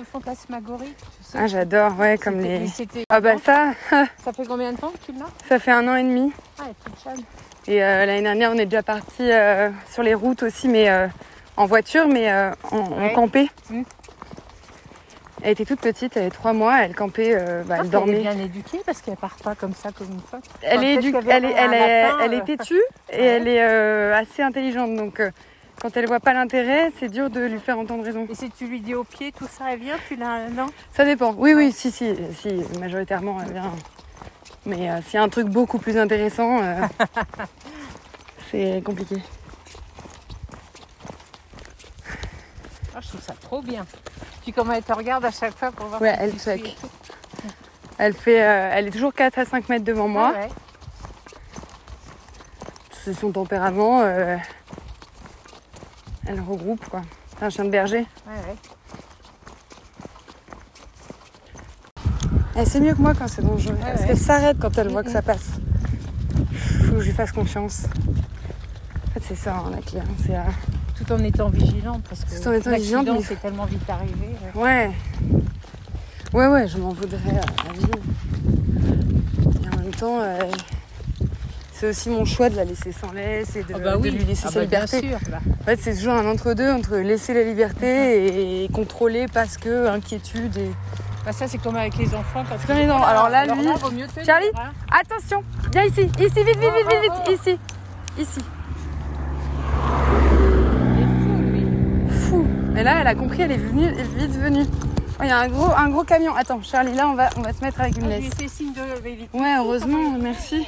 tu 1.00 1.24
sais. 1.24 1.38
Ah 1.40 1.46
j'adore, 1.46 1.98
ouais, 1.98 2.18
comme 2.18 2.40
les. 2.40 2.66
Ah 3.08 3.20
bah 3.20 3.34
ça, 3.42 3.72
Ça 4.24 4.32
fait 4.32 4.46
combien 4.46 4.72
de 4.72 4.76
temps 4.78 4.90
que 4.90 5.12
tu 5.12 5.18
l'as? 5.18 5.26
ça 5.48 5.58
fait 5.58 5.72
un 5.72 5.86
an 5.88 5.96
et 5.96 6.02
demi. 6.02 6.32
Ah, 6.58 6.64
elle 6.66 6.70
est 6.70 6.74
toute. 6.84 7.24
Et 7.66 7.82
euh, 7.82 8.06
l'année 8.06 8.22
dernière, 8.22 8.50
on 8.52 8.58
est 8.58 8.66
déjà 8.66 8.82
parti 8.82 9.22
euh, 9.30 9.70
sur 9.90 10.02
les 10.02 10.14
routes 10.14 10.42
aussi, 10.42 10.68
mais 10.68 10.88
en 11.56 11.66
voiture, 11.66 12.06
mais 12.06 12.30
en, 12.32 12.78
en 12.78 12.98
Ouais. 13.02 13.12
campé. 13.14 13.50
Mm. 13.70 13.82
Elle 15.42 15.52
était 15.52 15.64
toute 15.64 15.80
petite, 15.80 16.16
elle 16.16 16.22
avait 16.24 16.30
trois 16.30 16.52
mois, 16.52 16.82
elle 16.84 16.94
campait, 16.94 17.32
euh, 17.34 17.62
bah, 17.64 17.76
Ah, 17.76 17.80
elle 17.80 17.84
Elle 17.86 17.90
dormait. 17.90 18.16
est 18.18 18.20
bien 18.22 18.38
éduquée 18.38 18.80
parce 18.84 19.00
qu'elle 19.00 19.16
part 19.16 19.36
pas 19.36 19.54
comme 19.54 19.72
ça 19.74 19.90
comme 19.92 20.08
une 20.10 20.20
folle. 20.20 20.40
Elle, 20.62 20.82
est 20.84 20.96
peut-être 20.98 21.04
édu- 21.04 21.12
qu'elle 21.12 21.30
elle, 21.30 21.44
est, 21.44 21.52
elle, 21.56 21.70
un 21.70 21.72
est, 21.72 22.02
lapin, 22.02 22.18
elle 22.24 22.34
est 22.34 22.40
euh. 22.40 22.44
têtue 22.44 22.82
et 23.12 23.16
Ouais. 23.18 23.24
elle 23.24 23.48
est 23.48 23.62
euh, 23.62 24.16
assez 24.16 24.42
intelligente. 24.42 24.96
Donc 24.96 25.20
euh, 25.20 25.30
quand 25.80 25.96
elle 25.96 26.06
voit 26.08 26.18
pas 26.18 26.32
l'intérêt, 26.34 26.90
c'est 26.98 27.08
dur 27.08 27.30
de 27.30 27.40
lui 27.40 27.60
faire 27.60 27.78
entendre 27.78 28.02
raison. 28.04 28.26
Et 28.28 28.34
si 28.34 28.50
tu 28.50 28.66
lui 28.66 28.80
dis 28.80 28.96
au 28.96 29.04
pied, 29.04 29.30
tout 29.30 29.46
ça, 29.46 29.66
elle 29.72 29.78
vient, 29.78 29.96
tu 30.08 30.16
l'as. 30.16 30.48
Non? 30.48 30.66
Ça 30.92 31.04
dépend. 31.04 31.32
Oui, 31.38 31.54
oui, 31.54 31.70
si, 31.70 31.92
si, 31.92 32.14
si, 32.40 32.52
majoritairement, 32.80 33.38
elle 33.46 33.52
vient. 33.52 33.72
Mais 34.66 34.90
s'il 35.02 35.14
y 35.14 35.16
a 35.18 35.22
un 35.22 35.28
truc 35.28 35.46
beaucoup 35.46 35.78
plus 35.78 35.96
intéressant, 35.96 36.60
c'est 38.50 38.82
compliqué. 38.84 39.16
Ah, 42.94 42.98
Je 43.00 43.08
trouve 43.08 43.22
ça 43.22 43.34
trop 43.40 43.62
bien. 43.62 43.86
Puis 44.48 44.54
comment 44.54 44.72
elle 44.72 44.82
te 44.82 44.94
regarde 44.94 45.26
à 45.26 45.30
chaque 45.30 45.54
fois 45.58 45.70
pour 45.72 45.84
voir 45.88 46.00
Ouais, 46.00 46.16
elle 46.18 46.32
check. 46.38 46.74
Elle 47.98 48.14
fait, 48.14 48.42
euh, 48.42 48.70
elle 48.72 48.86
est 48.88 48.90
toujours 48.90 49.12
4 49.12 49.40
à 49.40 49.44
5 49.44 49.68
mètres 49.68 49.84
devant 49.84 50.08
moi. 50.08 50.32
Ouais. 50.32 50.48
C'est 53.04 53.12
son 53.12 53.30
tempérament. 53.30 54.00
euh, 54.00 54.38
elle 56.26 56.40
regroupe 56.40 56.82
quoi. 56.88 57.02
C'est 57.38 57.44
un 57.44 57.50
chien 57.50 57.66
de 57.66 57.68
berger. 57.68 58.06
Ouais, 58.26 58.40
ouais. 58.48 58.56
Elle 62.56 62.66
sait 62.66 62.80
mieux 62.80 62.94
que 62.94 63.02
moi 63.02 63.12
quand 63.14 63.28
c'est 63.28 63.42
dangereux. 63.44 63.76
Parce 63.78 64.00
ouais. 64.00 64.06
qu'elle 64.06 64.18
s'arrête 64.18 64.56
quand 64.58 64.78
elle 64.78 64.88
voit 64.88 65.02
que 65.02 65.10
ça 65.10 65.20
passe. 65.20 65.50
Faut 66.86 66.92
que 66.94 67.00
je 67.00 67.08
lui 67.10 67.12
fasse 67.12 67.32
confiance. 67.32 67.82
En 67.84 69.10
fait, 69.10 69.22
c'est 69.28 69.34
ça 69.36 69.56
hein, 69.56 69.70
la 69.72 69.82
clé. 69.82 70.00
hein, 70.00 70.04
C'est 70.24 70.34
euh, 70.36 70.40
Tout 71.08 71.14
en 71.14 71.24
étant 71.24 71.48
vigilante 71.48 72.02
parce 72.08 72.22
que 72.24 72.42
Tout 72.42 72.48
en 72.48 72.52
étant 72.52 72.70
vigilante, 72.74 73.08
mais- 73.10 73.22
c'est 73.22 73.40
tellement 73.40 73.64
vite 73.64 73.88
arrivé. 73.88 74.36
ouais. 74.54 74.62
Ouais. 74.62 74.90
Ouais, 76.34 76.46
ouais, 76.48 76.68
je 76.68 76.76
m'en 76.76 76.90
voudrais 76.92 77.30
à 77.30 77.32
la 77.66 77.72
vie. 77.72 77.86
Et 79.64 79.74
en 79.74 79.78
même 79.78 79.90
temps, 79.94 80.20
euh, 80.20 80.38
c'est 81.72 81.88
aussi 81.88 82.10
mon 82.10 82.26
choix 82.26 82.50
de 82.50 82.56
la 82.56 82.64
laisser 82.64 82.92
sans 82.92 83.10
laisse 83.12 83.56
et 83.56 83.62
de, 83.62 83.72
Ah 83.74 83.78
bah 83.78 83.96
de 83.96 84.08
lui 84.10 84.22
laisser 84.24 84.44
Ah 84.48 84.50
sa 84.50 84.60
bah, 84.60 84.66
bien 84.66 84.80
liberté. 84.84 85.08
sûr. 85.08 85.18
bah. 85.30 85.38
En 85.62 85.64
fait, 85.64 85.80
c'est 85.80 85.94
toujours 85.94 86.12
un 86.12 86.26
entre-deux 86.30 86.70
entre 86.70 86.96
laisser 86.98 87.32
la 87.32 87.42
liberté 87.44 88.64
et 88.64 88.68
contrôler 88.68 89.24
parce 89.32 89.56
que 89.56 89.88
inquiétude 89.88 90.58
et. 90.58 90.70
Bah, 91.24 91.32
ça, 91.32 91.48
c'est 91.48 91.56
comme 91.58 91.76
avec 91.76 91.96
les 91.96 92.14
enfants. 92.14 92.44
Quand 92.46 92.66
comme 92.66 92.76
les 92.76 92.90
enfants. 92.90 93.04
Alors 93.04 93.30
là, 93.30 93.46
lui- 93.46 93.52
vaut 93.80 93.90
mieux 93.90 94.06
tenir, 94.08 94.26
Charlie 94.26 94.46
hein. 94.56 94.70
Attention 94.92 95.42
Viens 95.72 95.84
ici 95.84 96.02
Ici, 96.02 96.10
vite, 96.18 96.36
vite, 96.36 96.44
vite, 96.44 96.88
vite, 96.90 97.00
vite 97.02 97.12
Oh, 97.16 97.22
oh, 97.26 97.32
Ici 97.32 97.58
Ici 98.18 98.40
Il 100.96 101.02
est 101.02 101.08
fou, 102.28 102.44
lui. 102.44 102.67
Et 102.78 102.84
là, 102.84 103.00
elle 103.00 103.08
a 103.08 103.14
compris, 103.16 103.42
elle 103.42 103.50
est 103.50 103.56
venue, 103.56 103.90
vite 104.16 104.30
venue. 104.30 104.64
Oh, 105.18 105.22
il 105.24 105.26
y 105.26 105.30
a 105.30 105.38
un 105.40 105.48
gros, 105.48 105.72
un 105.76 105.88
gros 105.88 106.04
camion. 106.04 106.32
Attends, 106.36 106.62
Charlie, 106.62 106.94
là, 106.94 107.08
on 107.08 107.14
va, 107.14 107.28
on 107.36 107.40
va 107.40 107.52
se 107.52 107.60
mettre 107.60 107.80
avec 107.80 107.96
une 107.96 108.04
Ah, 108.04 108.18
laisse. 108.20 108.52
signe 108.52 108.72
de 108.72 108.80
lever 108.80 109.16
vite. 109.16 109.30
Ouais, 109.34 109.56
heureusement, 109.58 110.12
merci. 110.20 110.64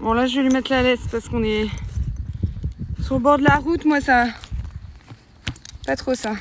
Bon, 0.00 0.12
là, 0.12 0.26
je 0.26 0.36
vais 0.36 0.42
lui 0.42 0.52
mettre 0.52 0.70
la 0.70 0.82
laisse 0.82 1.00
parce 1.10 1.28
qu'on 1.28 1.42
est 1.42 1.66
sur 3.02 3.14
le 3.16 3.20
bord 3.20 3.38
de 3.38 3.42
la 3.42 3.56
route. 3.56 3.84
Moi, 3.84 4.00
ça. 4.00 4.26
Pas 5.88 5.96
trop 5.96 6.14
ça. 6.14 6.34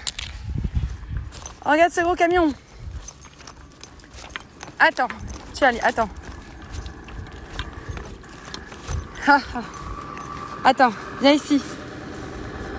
Oh, 1.65 1.71
regarde 1.71 1.91
ce 1.91 2.01
gros 2.01 2.13
camion. 2.13 2.53
Attends, 4.77 5.07
Charlie, 5.59 5.79
attends. 5.81 6.09
Ah, 9.27 9.39
ah. 9.55 9.61
Attends, 10.65 10.91
viens 11.19 11.31
ici. 11.31 11.59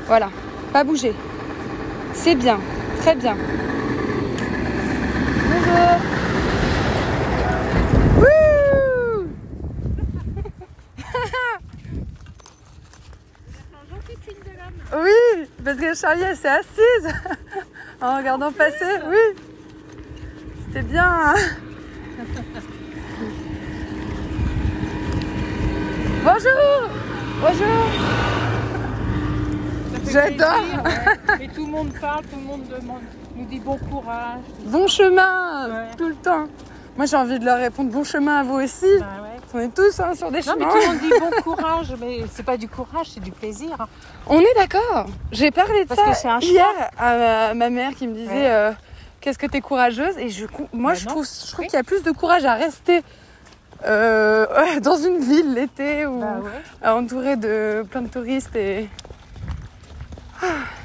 Voilà, 0.07 0.31
pas 0.73 0.85
bouger. 0.85 1.13
C'est 2.14 2.35
bien, 2.35 2.59
très 3.01 3.14
bien. 3.14 3.37
Bonjour. 5.49 6.01
Wouh 8.18 9.29
Oui, 15.05 15.46
parce 15.64 15.77
que 15.79 15.94
Charlie 15.94 16.23
elle 16.23 16.37
s'est 16.37 16.49
assise 16.49 17.09
en 18.03 18.16
regardant 18.18 18.53
passer. 18.53 18.99
Oui, 19.09 19.37
c'était 20.66 20.83
bien. 20.83 21.05
hein. 21.07 21.35
Bonjour, 26.23 26.90
bonjour. 27.40 27.88
J'adore. 30.11 30.64
Et 31.40 31.48
tout 31.48 31.64
le 31.64 31.72
monde 31.72 31.90
parle, 32.00 32.22
tout 32.24 32.37
le 32.37 32.42
monde 32.46 32.62
demande, 32.68 33.00
nous 33.37 33.44
dit 33.46 33.61
bon 33.61 33.79
courage. 33.90 34.40
Bon 34.66 34.87
chemin 34.87 35.68
Ouais. 35.68 35.87
tout 35.96 36.09
le 36.09 36.14
temps. 36.16 36.46
Moi 36.96 37.07
j'ai 37.07 37.16
envie 37.16 37.38
de 37.38 37.44
leur 37.44 37.59
répondre 37.59 37.90
bon 37.90 38.05
chemin 38.05 38.40
à 38.40 38.42
vous 38.42 38.57
aussi. 38.61 38.87
Bah 38.98 39.07
ouais. 39.22 39.29
On 39.55 39.59
est 39.59 39.74
tous 39.74 39.98
hein, 40.00 40.14
sur 40.14 40.31
des 40.31 40.40
Non, 40.42 40.55
mais 40.59 40.64
tout 40.66 40.76
le 40.76 40.87
monde 40.87 40.98
dit 41.00 41.11
bon 41.18 41.42
courage, 41.42 41.94
mais 42.00 42.18
c'est 42.31 42.44
pas 42.44 42.57
du 42.57 42.68
courage, 42.68 43.09
c'est 43.14 43.20
du 43.22 43.33
plaisir. 43.33 43.76
On 44.26 44.38
est 44.40 44.55
d'accord. 44.57 45.07
J'ai 45.33 45.50
parlé 45.50 45.85
de 45.85 45.88
Parce 45.88 46.20
ça 46.20 46.29
que 46.29 46.35
un 46.35 46.38
hier 46.40 46.66
à 46.98 47.55
ma, 47.55 47.70
mère 47.70 47.94
qui 47.94 48.07
me 48.07 48.14
disait 48.14 48.31
Ouais. 48.33 48.50
euh, 48.50 48.72
qu'est-ce 49.20 49.38
que 49.38 49.46
t'es 49.46 49.61
courageuse? 49.61 50.18
Et 50.18 50.29
je 50.29 50.46
moi 50.72 50.92
Bah 50.92 50.98
je 50.98 51.07
trouve 51.07 51.26
je 51.26 51.53
trouve 51.53 51.64
qu'il 51.64 51.74
y 51.74 51.81
a 51.81 51.83
plus 51.85 52.03
de 52.03 52.11
courage 52.11 52.44
à 52.44 52.55
rester 52.55 53.03
euh, 53.87 54.46
dans 54.83 54.96
une 54.96 55.18
ville 55.18 55.55
l'été 55.55 56.05
ou 56.07 56.20
Bah 56.20 56.37
ouais. 56.42 56.88
entourée 56.90 57.37
de 57.37 57.85
plein 57.90 58.03
de 58.03 58.09
touristes 58.09 58.55
et 58.57 58.88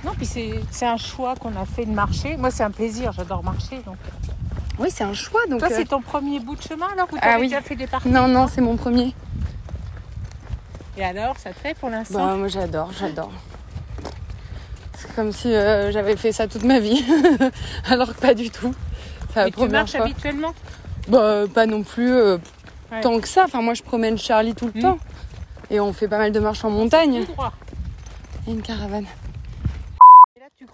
Non, 0.04 0.12
puis 0.18 0.26
c'est 0.26 0.86
un 0.86 0.98
choix 0.98 1.36
qu'on 1.36 1.56
a 1.56 1.66
fait 1.66 1.86
de 1.86 1.92
marcher. 1.92 2.38
Moi, 2.38 2.52
c'est 2.52 2.64
un 2.64 2.72
plaisir, 2.72 3.12
j'adore 3.14 3.44
marcher. 3.44 3.82
Donc. 3.86 3.98
oui 4.80 4.90
c'est 4.92 5.04
un 5.04 5.14
choix 5.14 5.42
donc 5.50 5.60
Toi, 5.60 5.70
euh, 5.72 5.76
c'est 5.76 5.86
ton 5.86 6.02
premier 6.02 6.40
bout 6.40 6.56
de 6.56 6.62
chemin 6.62 6.88
alors 6.94 7.08
ou 7.14 7.18
Ah 7.22 7.38
oui. 7.40 7.48
déjà 7.48 7.62
fait 7.62 7.76
des 7.76 7.88
parties? 7.88 8.10
Non 8.10 8.28
non 8.28 8.48
c'est 8.48 8.62
mon 8.62 8.76
premier. 8.76 9.14
Et 10.98 11.04
alors, 11.04 11.38
ça 11.38 11.52
te 11.52 11.60
fait 11.60 11.74
pour 11.78 11.90
l'instant? 11.90 12.26
Bah, 12.26 12.36
moi 12.36 12.48
j'adore 12.48 12.92
j'adore. 12.98 13.32
C'est 14.98 15.14
comme 15.16 15.32
si 15.32 15.54
euh, 15.54 15.92
j'avais 15.92 16.16
fait 16.16 16.32
ça 16.32 16.48
toute 16.48 16.64
ma 16.64 16.80
vie 16.80 17.04
alors 17.90 18.14
que 18.16 18.20
pas 18.20 18.34
du 18.34 18.50
tout. 18.50 18.74
Et 19.38 19.52
tu 19.52 19.68
marches 19.68 19.92
fois. 19.92 20.02
habituellement? 20.06 20.54
Bah, 21.10 21.44
pas 21.54 21.66
non 21.66 21.84
plus 21.84 22.12
euh, 22.12 22.38
Ouais. 22.92 23.02
tant 23.02 23.20
que 23.20 23.28
ça. 23.28 23.46
Enfin, 23.46 23.62
moi, 23.64 23.74
je 23.74 23.82
promène 23.82 24.16
Charlie 24.18 24.54
tout 24.54 24.68
le 24.74 24.80
Mm. 24.80 24.82
temps. 24.84 24.98
Et 25.72 25.80
on 25.80 25.92
fait 25.92 26.08
pas 26.08 26.20
mal 26.20 26.32
de 26.32 26.40
marches 26.40 26.64
en 26.64 26.70
montagne. 26.70 27.26
Tout 27.26 27.32
droit. 27.34 27.52
A 28.48 28.52
une 28.52 28.62
caravane. 28.62 29.06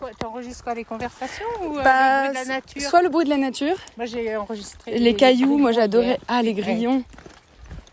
Quoi, 0.01 0.09
enregistres 0.27 0.63
quoi 0.63 0.73
Les 0.73 0.83
conversations 0.83 1.45
ou 1.63 1.77
euh, 1.77 1.83
Bah, 1.83 2.23
le 2.27 2.29
bruit 2.33 2.43
de 2.43 2.49
la 2.49 2.55
nature 2.55 2.81
Soit 2.81 3.01
le 3.03 3.09
bruit 3.09 3.25
de 3.25 3.29
la 3.29 3.37
nature, 3.37 3.75
Moi, 3.97 4.05
j'ai 4.07 4.35
enregistré 4.35 4.97
les, 4.97 5.15
cailloux, 5.15 5.57
moi 5.59 5.71
j'adorais. 5.71 6.19
Ah, 6.27 6.41
les 6.41 6.53
grillons. 6.53 7.03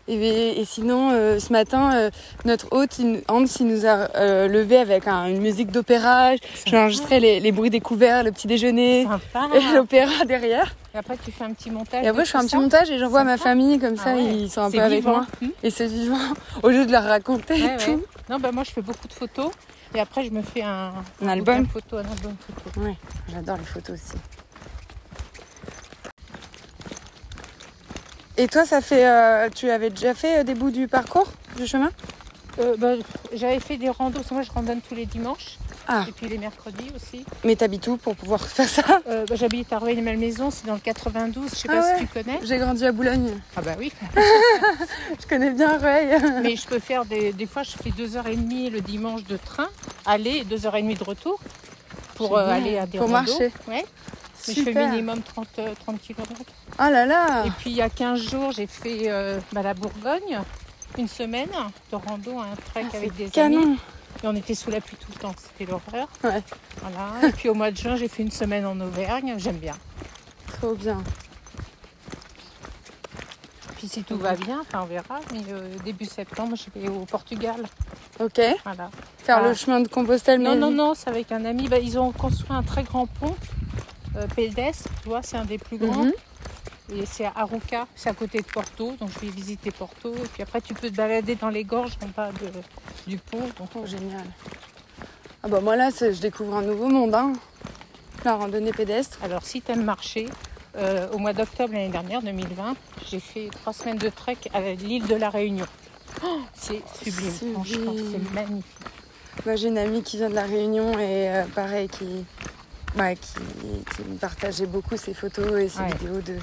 Et, 0.07 0.59
et 0.59 0.65
sinon, 0.65 1.11
euh, 1.11 1.37
ce 1.37 1.53
matin, 1.53 1.93
euh, 1.93 2.09
notre 2.43 2.69
hôte, 2.71 2.97
il, 2.97 3.21
Hans, 3.27 3.45
il 3.45 3.67
nous 3.67 3.85
a 3.85 4.09
euh, 4.15 4.47
levé 4.47 4.77
avec 4.77 5.07
un- 5.07 5.27
une 5.27 5.39
musique 5.39 5.69
d'opéra. 5.69 6.31
J'ai 6.65 6.79
enregistré 6.79 7.19
les, 7.19 7.39
les 7.39 7.51
bruits 7.51 7.69
des 7.69 7.79
couverts, 7.79 8.23
le 8.23 8.31
petit 8.31 8.47
déjeuner 8.47 9.03
Sympa. 9.03 9.55
et 9.55 9.59
l'opéra 9.75 10.25
derrière. 10.25 10.73
Et 10.95 10.97
après, 10.97 11.15
tu 11.23 11.31
fais 11.31 11.43
un 11.43 11.53
petit 11.53 11.69
montage. 11.69 12.03
Et 12.03 12.07
après, 12.07 12.25
je 12.25 12.31
fais 12.31 12.39
un 12.39 12.45
petit 12.45 12.57
montage 12.57 12.89
et 12.89 12.97
j'envoie 12.97 13.19
à 13.19 13.23
ma 13.23 13.37
famille, 13.37 13.77
comme 13.77 13.97
ça, 13.97 14.13
Ah 14.13 14.15
ouais. 14.15 14.23
ils 14.33 14.49
sont 14.49 14.61
un 14.61 14.71
peu 14.71 14.79
avec 14.79 15.03
moi. 15.03 15.27
Hmm. 15.43 15.49
Et 15.61 15.69
c'est 15.69 15.85
vivant, 15.85 16.17
au 16.63 16.69
lieu 16.69 16.87
de 16.87 16.91
leur 16.91 17.03
raconter 17.03 17.61
Ouais, 17.61 17.75
et 17.75 17.77
tout. 17.77 18.01
Non, 18.31 18.39
bah 18.39 18.49
moi, 18.51 18.63
je 18.63 18.71
fais 18.71 18.81
beaucoup 18.81 19.07
de 19.07 19.13
photos. 19.13 19.51
Et 19.95 19.99
après, 19.99 20.23
je 20.23 20.29
me 20.29 20.41
fais 20.41 20.61
un, 20.61 20.93
Un 21.21 21.27
album. 21.27 21.65
photo, 21.67 21.97
un 21.97 22.01
album 22.05 22.35
photo. 22.63 22.79
Ouais, 22.81 22.95
j'adore 23.27 23.57
les 23.57 23.63
photos 23.63 23.95
aussi. 23.99 24.17
Et 28.37 28.47
toi, 28.47 28.65
ça 28.65 28.81
fait, 28.81 29.05
euh, 29.05 29.49
tu 29.53 29.69
avais 29.69 29.89
déjà 29.89 30.13
fait 30.13 30.39
euh, 30.39 30.43
des 30.43 30.53
bouts 30.53 30.71
du 30.71 30.87
parcours, 30.87 31.27
du 31.57 31.67
chemin? 31.67 31.89
Euh, 32.59 32.75
bah, 32.77 32.93
J'avais 33.33 33.59
fait 33.59 33.77
des 33.77 33.89
randos. 33.89 34.21
Moi, 34.31 34.43
je 34.43 34.51
randonne 34.51 34.79
tous 34.81 34.95
les 34.95 35.05
dimanches. 35.05 35.57
Ah. 35.91 36.05
Et 36.07 36.11
puis 36.11 36.27
les 36.27 36.37
mercredis 36.37 36.91
aussi. 36.95 37.25
Mais 37.43 37.55
t'habites 37.55 37.87
où 37.87 37.97
pour 37.97 38.15
pouvoir 38.15 38.41
faire 38.47 38.69
ça 38.69 38.83
Euh, 39.07 39.25
bah, 39.27 39.35
J'habite 39.35 39.73
à 39.73 39.79
Rueil-Malmaison, 39.79 40.51
c'est 40.51 40.67
dans 40.67 40.75
le 40.75 40.79
92. 40.79 41.49
Je 41.49 41.55
sais 41.55 41.67
Ah 41.69 41.73
pas 41.73 41.81
ouais. 41.81 41.97
si 41.99 42.05
tu 42.05 42.13
connais. 42.13 42.39
J'ai 42.43 42.57
grandi 42.59 42.85
à 42.85 42.91
Boulogne. 42.91 43.31
Ah 43.57 43.61
bah 43.61 43.71
oui. 43.79 43.91
Je 45.19 45.27
connais 45.27 45.49
bien 45.51 45.77
Rueil. 45.79 46.15
Mais 46.43 46.55
je 46.55 46.67
peux 46.67 46.79
faire 46.79 47.05
des, 47.05 47.33
des 47.33 47.45
fois, 47.47 47.63
je 47.63 47.71
fais 47.71 47.89
deux 47.89 48.15
heures 48.15 48.27
et 48.27 48.35
demie 48.35 48.69
le 48.69 48.81
dimanche 48.81 49.23
de 49.23 49.37
train, 49.37 49.67
aller 50.05 50.37
et 50.37 50.43
deux 50.43 50.65
heures 50.67 50.75
et 50.75 50.81
demie 50.83 50.95
de 50.95 51.03
retour 51.03 51.39
pour 52.15 52.37
euh, 52.37 52.47
aller 52.49 52.77
à 52.77 52.85
des 52.85 52.97
Pour 52.99 53.09
marcher. 53.09 53.51
Ouais. 53.67 53.83
Mais 54.47 54.53
je 54.53 54.61
fais 54.63 54.73
minimum 54.87 55.21
30, 55.21 55.47
euh, 55.59 55.73
30 55.85 55.99
km. 56.01 56.29
Oh 56.37 56.43
là 56.77 57.05
là 57.05 57.45
Et 57.45 57.51
puis 57.51 57.71
il 57.71 57.75
y 57.75 57.81
a 57.81 57.89
15 57.89 58.19
jours, 58.19 58.51
j'ai 58.51 58.67
fait 58.67 59.03
euh, 59.09 59.39
bah, 59.51 59.61
la 59.63 59.73
Bourgogne, 59.73 60.39
une 60.97 61.07
semaine 61.07 61.49
de 61.91 61.95
rando, 61.95 62.39
un 62.39 62.55
trek 62.71 62.85
Ah, 62.93 62.97
avec 62.97 63.15
des 63.15 63.25
canon. 63.25 63.63
amis. 63.63 63.77
Et 64.23 64.27
on 64.27 64.35
était 64.35 64.55
sous 64.55 64.69
la 64.69 64.81
pluie 64.81 64.97
tout 64.97 65.11
le 65.13 65.19
temps, 65.19 65.33
c'était 65.37 65.69
l'horreur. 65.71 66.07
Ouais. 66.23 66.43
Voilà. 66.81 67.27
Et 67.27 67.31
puis 67.31 67.49
au 67.49 67.53
mois 67.53 67.71
de 67.71 67.77
juin, 67.77 67.95
j'ai 67.95 68.07
fait 68.07 68.23
une 68.23 68.31
semaine 68.31 68.65
en 68.65 68.79
Auvergne, 68.81 69.35
j'aime 69.37 69.57
bien. 69.57 69.75
Trop 70.59 70.73
bien. 70.75 71.01
Puis 73.77 73.87
si 73.87 74.03
tout 74.03 74.17
va 74.17 74.35
bien, 74.35 74.59
enfin 74.61 74.81
on 74.83 74.85
verra, 74.87 75.19
mais 75.31 75.39
euh, 75.53 75.69
début 75.85 76.03
septembre, 76.05 76.57
je 76.57 76.79
vais 76.79 76.89
au 76.89 77.05
Portugal. 77.05 77.63
Ok. 78.19 78.41
Voilà. 78.65 78.89
Faire 79.19 79.41
le 79.41 79.53
chemin 79.53 79.79
de 79.79 79.87
Compostelle. 79.87 80.41
Non, 80.41 80.51
mais- 80.51 80.57
non, 80.59 80.71
non, 80.71 80.93
c'est 80.95 81.09
avec 81.09 81.31
un 81.31 81.45
ami. 81.45 81.69
Bah, 81.69 81.79
ils 81.79 81.97
ont 81.97 82.11
construit 82.11 82.51
un 82.51 82.63
très 82.63 82.83
grand 82.83 83.05
pont 83.05 83.35
euh, 84.17 84.25
tu 84.35 85.07
vois, 85.07 85.21
c'est 85.21 85.37
un 85.37 85.45
des 85.45 85.57
plus 85.57 85.77
grands. 85.77 86.03
Mhm. 86.05 86.13
Et 86.91 87.05
c'est 87.05 87.25
à 87.25 87.33
Arouca, 87.35 87.87
c'est 87.95 88.09
à 88.09 88.13
côté 88.13 88.39
de 88.39 88.45
Porto, 88.47 88.93
donc 88.99 89.09
je 89.13 89.19
vais 89.25 89.31
visiter 89.31 89.69
Porto. 89.71 90.13
Et 90.15 90.27
puis 90.33 90.41
après, 90.43 90.59
tu 90.61 90.73
peux 90.73 90.89
te 90.89 90.95
balader 90.95 91.35
dans 91.35 91.49
les 91.49 91.63
gorges 91.63 91.97
en 92.03 92.07
bas 92.07 92.31
de- 92.31 93.09
du 93.09 93.17
pont. 93.17 93.39
Donc, 93.57 93.69
Oh, 93.75 93.85
génial. 93.85 94.23
Ah 95.43 95.47
bah 95.47 95.61
moi 95.61 95.75
là, 95.75 95.89
je 95.91 96.19
découvre 96.19 96.55
un 96.57 96.61
nouveau 96.63 96.87
monde. 96.89 97.13
Hein. 97.15 97.33
La 98.25 98.35
randonnée 98.35 98.73
pédestre. 98.73 99.19
Alors, 99.23 99.43
si 99.43 99.61
tu 99.61 99.71
aimes 99.71 99.83
marcher, 99.85 100.27
euh, 100.75 101.09
au 101.11 101.17
mois 101.19 101.33
d'octobre 101.33 101.73
l'année 101.73 101.89
dernière, 101.89 102.21
2020, 102.21 102.75
j'ai 103.09 103.19
fait 103.19 103.49
trois 103.51 103.71
semaines 103.71 103.97
de 103.97 104.09
trek 104.09 104.37
à 104.53 104.59
l'île 104.61 105.05
de 105.07 105.15
la 105.15 105.29
Réunion. 105.29 105.65
Oh, 106.25 106.39
c'est 106.53 106.81
sublime, 107.03 107.31
Sublime. 107.31 107.53
franchement, 107.53 107.93
c'est 108.11 108.33
magnifique. 108.33 108.75
Moi 109.45 109.55
j'ai 109.55 109.69
une 109.69 109.77
amie 109.77 110.03
qui 110.03 110.17
vient 110.17 110.29
de 110.29 110.35
la 110.35 110.43
Réunion 110.43 110.91
et 110.99 111.29
euh, 111.29 111.45
pareil 111.55 111.87
qui, 111.87 112.25
ouais, 112.97 113.15
qui, 113.15 113.33
qui 113.95 114.01
me 114.09 114.17
partageait 114.17 114.65
beaucoup 114.65 114.97
ses 114.97 115.13
photos 115.13 115.61
et 115.61 115.69
ses 115.69 115.79
Ouais. 115.79 115.93
vidéos 115.93 116.19
de, 116.19 116.35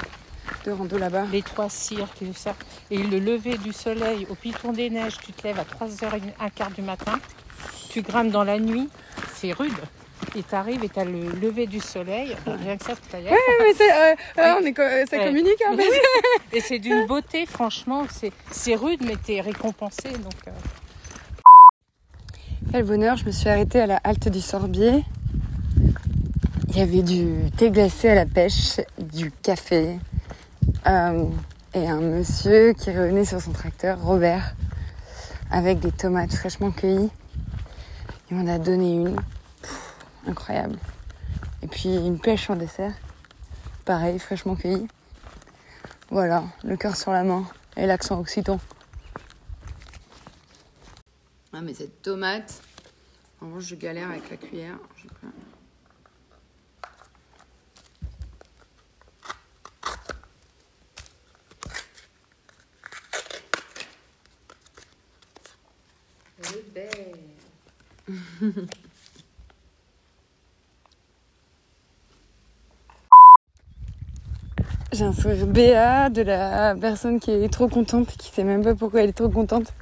de 0.64 0.70
rando 0.72 0.98
là-bas. 0.98 1.24
Les 1.32 1.42
trois 1.42 1.68
cirques 1.68 2.22
et 2.22 2.26
tout 2.26 2.35
ça. 2.35 2.54
Et 2.90 2.98
le 2.98 3.18
lever 3.18 3.56
du 3.59 3.72
soleil 3.72 4.26
au 4.30 4.35
piton 4.35 4.72
des 4.72 4.90
neiges, 4.90 5.16
tu 5.24 5.32
te 5.32 5.46
lèves 5.46 5.59
à 5.59 5.64
3h, 5.64 6.20
un 6.40 6.50
quart 6.50 6.70
du 6.70 6.82
matin, 6.82 7.18
tu 7.90 8.02
grimpes 8.02 8.30
dans 8.30 8.44
la 8.44 8.59
nuit, 8.59 8.88
c'est 9.35 9.52
rude. 9.52 9.72
Et 10.35 10.42
tu 10.42 10.54
arrives 10.54 10.82
et 10.82 10.88
tu 10.88 10.98
as 10.98 11.04
le 11.04 11.30
lever 11.30 11.66
du 11.66 11.78
soleil, 11.80 12.35
rien 12.46 12.76
que 12.76 12.85
ça, 12.85 12.94
tout 12.94 13.16
à 13.16 13.20
l'heure. 13.20 13.32
Ouais, 13.32 13.38
mais 13.61 13.74
c'est, 13.76 13.92
euh, 13.92 14.14
euh, 14.38 14.54
on 14.61 14.64
est, 14.64 14.72
co- 14.72 14.82
euh, 14.82 15.04
ça 15.09 15.18
Ouais. 15.18 15.26
communique 15.26 15.62
hein, 15.66 15.76
que- 15.76 16.56
Et 16.56 16.61
c'est 16.61 16.78
d'une 16.78 17.06
beauté, 17.06 17.46
franchement, 17.46 18.04
c'est 18.50 18.74
rude, 18.74 19.00
mais 19.04 19.14
tu 19.24 19.35
es 19.35 19.40
récompensé. 19.40 20.09
Donc, 20.11 20.32
euh, 20.48 20.50
Quel 22.72 22.85
bonheur, 22.85 23.16
je 23.16 23.24
me 23.24 23.30
suis 23.30 23.48
arrêtée 23.48 23.80
à 23.80 23.87
la 23.87 23.96
halte 24.04 24.28
du 24.28 24.40
Sorbier. 24.40 25.04
Il 26.70 26.76
y 26.78 26.80
avait 26.80 27.02
du 27.02 27.50
thé 27.56 27.70
glacé 27.70 28.09
à 28.11 28.14
la 28.14 28.26
pêche, 28.26 28.80
du 28.98 29.30
café 29.30 29.98
euh, 30.87 31.25
et 31.75 31.88
un 31.88 32.01
monsieur 32.01 32.72
qui 32.72 32.90
revenait 32.90 33.25
sur 33.25 33.40
son 33.40 33.53
tracteur, 33.53 34.01
Robert, 34.01 34.55
avec 35.51 35.81
des 35.81 35.92
tomates 35.92 36.33
fraîchement 36.33 36.70
cueillies. 36.70 37.11
Il 38.31 38.37
m'en 38.37 38.46
a 38.53 38.59
donné 38.59 38.94
une. 38.94 39.16
Incroyable. 40.27 40.79
Et 41.62 41.66
puis 41.66 41.94
une 41.94 42.18
pêche 42.18 42.51
en 42.51 42.57
dessert. 42.57 42.92
Pareil, 43.85 44.18
fraîchement 44.18 44.57
cueillie. 44.57 44.88
Voilà, 46.11 46.44
le 46.64 46.77
cœur 46.77 46.96
sur 46.96 47.12
la 47.12 47.25
main 47.25 47.44
et 47.77 47.87
l'accent 47.87 48.20
occitan. 48.20 48.61
Ah 51.53 51.61
mais 51.62 51.75
cette 51.75 52.03
tomate, 52.03 52.61
en 53.40 53.46
revanche 53.46 53.64
je 53.64 53.75
galère 53.75 54.11
avec 54.11 54.31
la 54.31 54.37
cuillère. 54.37 54.79
Je 54.96 55.07
J'ai 74.92 75.05
un 75.05 75.12
sourire 75.12 75.46
béat 75.46 76.09
de 76.11 76.22
la 76.22 76.75
personne 76.81 77.20
qui 77.20 77.31
est 77.31 77.53
trop 77.53 77.68
contente, 77.68 78.09
qui 78.16 78.31
sait 78.31 78.44
même 78.44 78.62
pas 78.62 78.75
pourquoi 78.75 79.03
elle 79.03 79.11
est 79.11 79.12
trop 79.12 79.29
contente. 79.29 79.72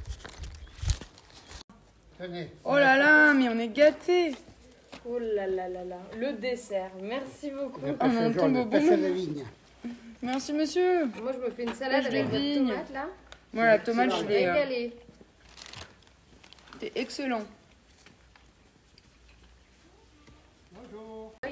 Tenez. 2.17 2.49
Oh 2.63 2.75
là 2.75 2.97
là, 2.97 3.33
mais 3.33 3.47
on 3.49 3.57
est 3.59 3.67
gâtés 3.69 4.35
Oh 5.07 5.19
là 5.19 5.45
là 5.45 5.69
là 5.69 5.83
là, 5.83 5.97
le 6.17 6.33
dessert. 6.33 6.89
Merci 7.01 7.51
beaucoup. 7.51 7.79
Oh, 7.85 7.93
pêche 7.93 8.33
bon. 8.35 8.97
de 8.97 9.13
vigne. 9.13 9.43
Merci 10.23 10.53
monsieur 10.53 11.05
Moi, 11.21 11.31
je 11.33 11.37
me 11.45 11.51
fais 11.51 11.63
une 11.63 11.73
salade 11.75 12.03
de 12.03 12.07
avec 12.07 12.25
votre 12.25 12.37
vigne. 12.37 12.67
tomate 12.69 12.93
là. 12.93 13.07
Moi 13.53 13.65
la 13.65 13.79
tomate, 13.79 14.11
Je 14.19 14.25
l'ai... 14.25 14.49
régaler. 14.49 14.93
C'était 16.73 16.99
excellent. 16.99 17.43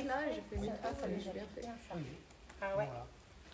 Oui, 0.04 0.08
là, 0.10 0.16
j'ai 0.34 0.58
fait 0.58 0.66
une 0.66 0.74
trace, 0.74 0.98
ça 1.00 1.08
j'ai 1.08 1.32
bien 1.32 1.44
fait. 1.56 1.68
Ah 2.62 2.78
ouais. 2.78 2.88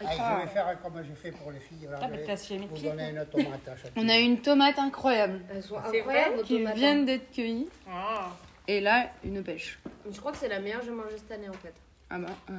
Ah, 0.02 0.38
je 0.40 0.42
vais 0.46 0.48
faire 0.54 0.82
comme 0.82 1.04
j'ai 1.04 1.14
fait 1.16 1.32
pour 1.32 1.52
les 1.52 1.60
filles. 1.60 1.88
Là, 1.92 2.00
Ah, 2.02 2.06
je 2.08 2.12
mais 2.12 2.18
vais 2.20 2.26
t'as 2.26 2.38
scié 2.38 2.58
mes 2.58 2.68
vous 2.68 2.76
pieds. 2.76 2.90
donner 2.90 3.10
une 3.10 3.26
tomate 3.26 3.68
à 3.68 3.76
chacune. 3.78 4.04
On 4.04 4.10
a 4.10 4.18
une 4.18 4.42
tomate 4.42 4.80
incroyable 4.80 5.42
Elles 5.52 5.62
sont 5.64 5.76
C'est 5.92 6.00
incroyables, 6.00 6.44
qui 6.44 6.58
tomates. 6.60 6.76
viennent 6.76 7.06
d'être 7.06 7.32
cueillies. 7.32 7.68
Ah. 7.90 8.30
Et 8.68 8.80
là, 8.82 9.10
une 9.24 9.44
pêche. 9.44 9.78
hein. 9.86 9.90
Je 10.12 10.20
crois 10.20 10.32
que 10.32 10.38
c'est 10.38 10.48
la 10.48 10.60
meilleure 10.60 10.80
que 10.80 10.86
j'ai 10.86 10.92
mangée 10.92 11.18
cette 11.18 11.32
année 11.32 11.50
en 11.50 11.54
fait. 11.54 11.74
Ah 12.10 12.18
bah, 12.18 12.28
ouais. 12.50 12.56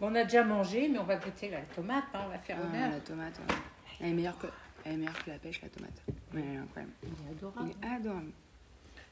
On 0.00 0.14
a 0.14 0.24
déjà 0.24 0.42
mangé, 0.42 0.88
mais 0.88 0.98
on 0.98 1.04
va 1.04 1.16
goûter 1.16 1.50
la 1.50 1.60
tomate, 1.60 2.04
hein, 2.14 2.20
on 2.26 2.28
va 2.30 2.38
faire 2.38 2.56
Ah, 2.60 2.66
honneur. 2.66 2.90
la 2.90 3.00
tomate, 3.00 3.38
ouais. 3.38 3.54
Elle 4.00 4.06
est, 4.08 4.12
meilleure 4.12 4.38
que... 4.38 4.46
Elle 4.84 4.92
est 4.92 4.96
meilleure 4.96 5.24
que 5.24 5.30
la 5.30 5.38
pêche, 5.38 5.60
la 5.62 5.68
tomate. 5.68 6.02
Mais 6.32 6.40
elle 6.42 6.54
est 6.54 6.58
incroyable. 6.58 6.92
Il 7.02 7.08
est 7.10 7.12
Il 7.30 7.36
adorable. 7.36 7.70
est 7.70 7.86
adorable. 7.86 8.30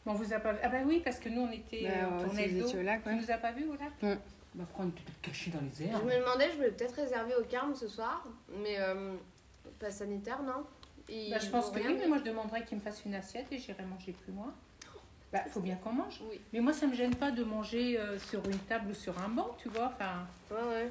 Mais 0.08 0.14
on 0.14 0.16
vous 0.16 0.32
a 0.32 0.38
pas 0.40 0.52
vu. 0.52 0.58
Ah 0.62 0.68
bah 0.68 0.78
oui, 0.86 1.02
parce 1.04 1.18
que 1.18 1.28
nous 1.28 1.42
on 1.42 1.50
était 1.52 1.82
Bah, 1.82 1.88
euh, 1.90 2.06
on 2.20 2.24
tournait 2.24 2.48
le 2.48 2.60
dos. 2.60 2.66
étiez 2.66 2.78
au 2.78 2.82
lac, 2.82 3.04
ouais. 3.06 3.12
Tu 3.12 3.18
nous 3.26 3.30
as 3.30 3.36
pas 3.36 3.52
vu 3.52 3.64
au 3.66 3.72
lac 3.74 4.18
Bah, 4.54 4.64
prendre 4.72 4.92
te 4.94 5.00
cacher 5.26 5.50
dans 5.50 5.60
les 5.60 5.70
Je 5.86 5.90
airs. 5.92 6.02
me 6.02 6.18
demandais, 6.18 6.50
je 6.50 6.56
voulais 6.56 6.70
peut-être 6.70 6.94
réserver 6.94 7.34
au 7.34 7.44
Carme 7.44 7.74
ce 7.74 7.86
soir, 7.88 8.24
mais 8.62 8.76
euh, 8.78 9.14
pas 9.78 9.90
sanitaire, 9.90 10.42
non? 10.42 10.64
Bah, 11.30 11.38
je 11.38 11.48
pense 11.50 11.70
que 11.70 11.78
rien 11.78 11.90
oui, 11.92 11.96
mais 12.00 12.06
moi 12.06 12.18
je 12.18 12.24
demanderais 12.24 12.64
qu'il 12.64 12.76
me 12.78 12.82
fasse 12.82 13.02
une 13.04 13.14
assiette 13.14 13.46
et 13.50 13.58
j'irai 13.58 13.84
manger 13.84 14.12
plus 14.12 14.32
loin. 14.32 14.52
Bah, 15.32 15.40
faut 15.50 15.60
bien 15.60 15.76
qu'on 15.76 15.92
mange. 15.92 16.22
Oui. 16.30 16.40
Mais 16.54 16.60
moi, 16.60 16.72
ça 16.72 16.86
me 16.86 16.94
gêne 16.94 17.14
pas 17.14 17.30
de 17.30 17.44
manger 17.44 17.98
euh, 18.00 18.18
sur 18.18 18.42
une 18.48 18.58
table 18.60 18.90
ou 18.92 18.94
sur 18.94 19.18
un 19.20 19.28
banc, 19.28 19.54
tu 19.58 19.68
vois. 19.68 19.92
Enfin, 19.94 20.26
Ouais, 20.50 20.66
ouais. 20.70 20.90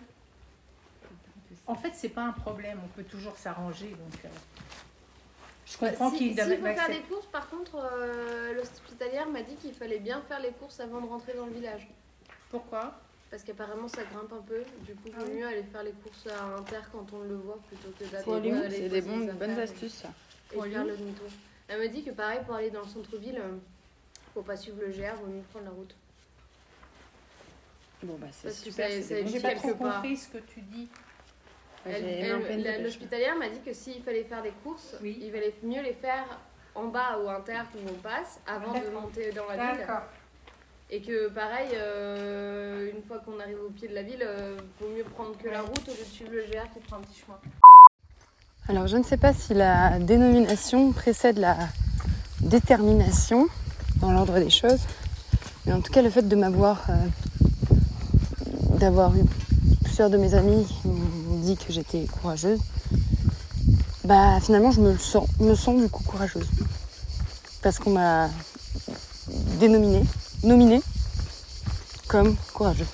en 1.66 1.74
fait, 1.74 1.90
c'est 1.96 2.10
pas 2.10 2.22
un 2.22 2.34
problème. 2.34 2.80
On 2.84 2.88
peut 2.90 3.04
toujours 3.04 3.36
s'arranger. 3.36 3.90
Donc, 3.90 4.26
euh, 4.26 4.28
je 5.70 5.78
comprends 5.78 6.10
si, 6.12 6.18
qu'il 6.18 6.28
s'il 6.30 6.36
devait 6.38 6.58
faut 6.58 6.64
faire 6.64 6.88
des 6.90 7.02
courses, 7.02 7.26
par 7.28 7.50
contre, 7.50 7.76
euh, 7.76 8.54
l'hospitalière 8.54 9.28
m'a 9.28 9.42
dit 9.42 9.56
qu'il 9.56 9.74
fallait 9.74 10.00
bien 10.00 10.22
faire 10.28 10.40
les 10.40 10.52
courses 10.52 10.80
avant 10.80 11.02
de 11.02 11.08
rentrer 11.08 11.34
dans 11.34 11.46
le 11.46 11.54
village. 11.54 11.88
Pourquoi? 12.50 13.00
Parce 13.30 13.44
qu'apparemment 13.44 13.90
ça 13.90 14.04
grimpe 14.06 14.32
un 14.32 14.42
peu, 14.42 14.64
du 14.86 14.96
coup 14.96 15.10
Ah 15.18 15.24
vaut 15.24 15.34
mieux 15.34 15.46
aller 15.46 15.64
faire 15.64 15.84
les 15.84 15.92
courses 15.92 16.28
à 16.28 16.46
Inter 16.58 16.80
quand 16.94 17.06
on 17.14 17.20
le 17.24 17.36
voit 17.36 17.60
plutôt 17.68 17.90
que 18.00 18.06
d'attendre 18.06 18.70
c'est 18.70 18.88
des 18.88 19.02
bons- 19.02 19.34
bonnes 19.34 19.60
astuces, 19.60 19.96
ça. 19.96 20.10
Et 20.52 20.56
Pour 20.56 20.64
faire 20.66 20.86
le 20.86 20.96
demi-tour. 20.96 21.28
Elle 21.68 21.82
me 21.82 21.88
dit 21.90 22.04
que 22.06 22.12
pareil 22.12 22.40
pour 22.46 22.56
aller 22.56 22.70
dans 22.70 22.84
le 22.84 22.88
centre-ville, 22.88 23.38
euh, 23.38 23.58
faut 24.34 24.42
pas 24.44 24.56
suivre 24.56 24.78
le 24.80 24.88
GR, 24.94 25.16
vaut 25.20 25.28
mieux 25.28 25.42
prendre 25.52 25.66
la 25.66 25.72
route. 25.72 25.94
Bon, 28.04 28.16
bah, 28.18 28.28
c'est 28.32 28.52
super. 28.54 28.90
J'ai 28.90 29.40
pas 29.42 29.56
trop 29.56 29.68
quelque 29.70 29.78
part. 29.84 29.96
compris 29.96 30.16
ce 30.18 30.30
que 30.30 30.38
tu 30.38 30.62
dis. 30.62 30.88
L'hospitalière 32.84 33.36
m'a 33.38 33.50
dit 33.50 33.60
que 33.66 33.74
s'il 33.74 34.02
fallait 34.04 34.24
faire 34.24 34.42
des 34.42 34.54
courses, 34.64 34.96
Oui. 35.02 35.18
il 35.22 35.32
valait 35.32 35.54
mieux 35.64 35.82
les 35.82 35.94
faire 35.94 36.26
en 36.76 36.86
bas 36.88 37.18
ou 37.24 37.30
inter 37.30 37.62
où 37.76 37.90
on 37.90 37.94
passe 38.02 38.40
avant 38.48 38.74
de 38.74 38.90
monter 38.94 39.32
dans 39.32 39.48
la 39.48 39.56
ville. 39.72 39.80
D'accord. 39.82 40.04
Et 40.90 41.02
que 41.02 41.28
pareil, 41.30 41.70
euh, 41.74 42.92
une 42.96 43.04
fois 43.04 43.20
qu'on 43.20 43.40
arrive 43.40 43.58
au 43.66 43.70
pied 43.72 43.88
de 43.90 43.94
la 43.94 44.04
ville, 44.04 44.22
euh, 44.24 44.56
vaut 44.80 44.88
mieux 44.96 45.04
prendre 45.04 45.38
que 45.38 45.50
la 45.50 45.62
route 45.62 45.86
au 45.88 45.92
lieu 45.92 45.98
de 45.98 46.04
suivre 46.06 46.32
le 46.32 46.44
GR 46.44 46.64
qui 46.74 46.80
prend 46.88 46.98
un 46.98 47.02
petit 47.02 47.20
chemin. 47.26 47.38
Alors, 48.70 48.88
je 48.88 48.96
ne 48.98 49.04
sais 49.04 49.18
pas 49.18 49.34
si 49.34 49.54
la 49.54 50.00
dénomination 50.00 50.92
précède 50.94 51.40
la 51.40 51.58
détermination 52.42 53.48
dans 54.02 54.12
l'ordre 54.12 54.40
des 54.40 54.50
choses, 54.50 54.80
mais 55.66 55.74
en 55.74 55.82
tout 55.82 55.92
cas, 55.92 56.02
le 56.02 56.10
fait 56.10 56.22
de 56.22 56.36
m'avoir, 56.36 56.86
euh, 56.90 56.94
d'avoir 58.78 59.14
eu 59.16 59.24
plusieurs 59.84 60.10
de 60.10 60.18
mes 60.18 60.34
amis 60.36 60.66
qui 60.66 60.88
que 61.56 61.72
j'étais 61.72 62.06
courageuse, 62.06 62.60
bah 64.04 64.40
finalement, 64.42 64.72
je 64.72 64.82
me 64.82 64.98
sens, 64.98 65.28
me 65.40 65.56
sens 65.56 65.80
du 65.82 65.90
coup 65.90 66.04
courageuse 66.04 66.48
parce 67.62 67.80
qu'on 67.80 67.92
m'a 67.92 68.30
dénominée, 69.60 70.04
nominée 70.44 70.82
comme 72.08 72.36
courageuse. 72.54 72.88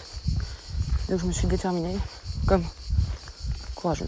Donc, 1.10 1.20
je 1.20 1.26
me 1.26 1.32
suis 1.32 1.48
déterminée 1.48 1.98
comme 2.48 2.64
courageuse. 3.76 4.08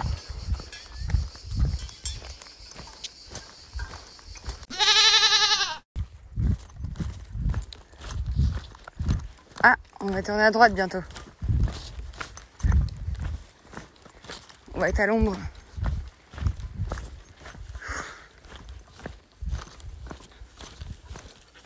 Ah, 9.61 9.75
on 10.01 10.07
va 10.07 10.23
tourner 10.23 10.43
à 10.43 10.51
droite 10.51 10.73
bientôt. 10.73 10.99
À 14.93 15.07
l'ombre. 15.07 15.35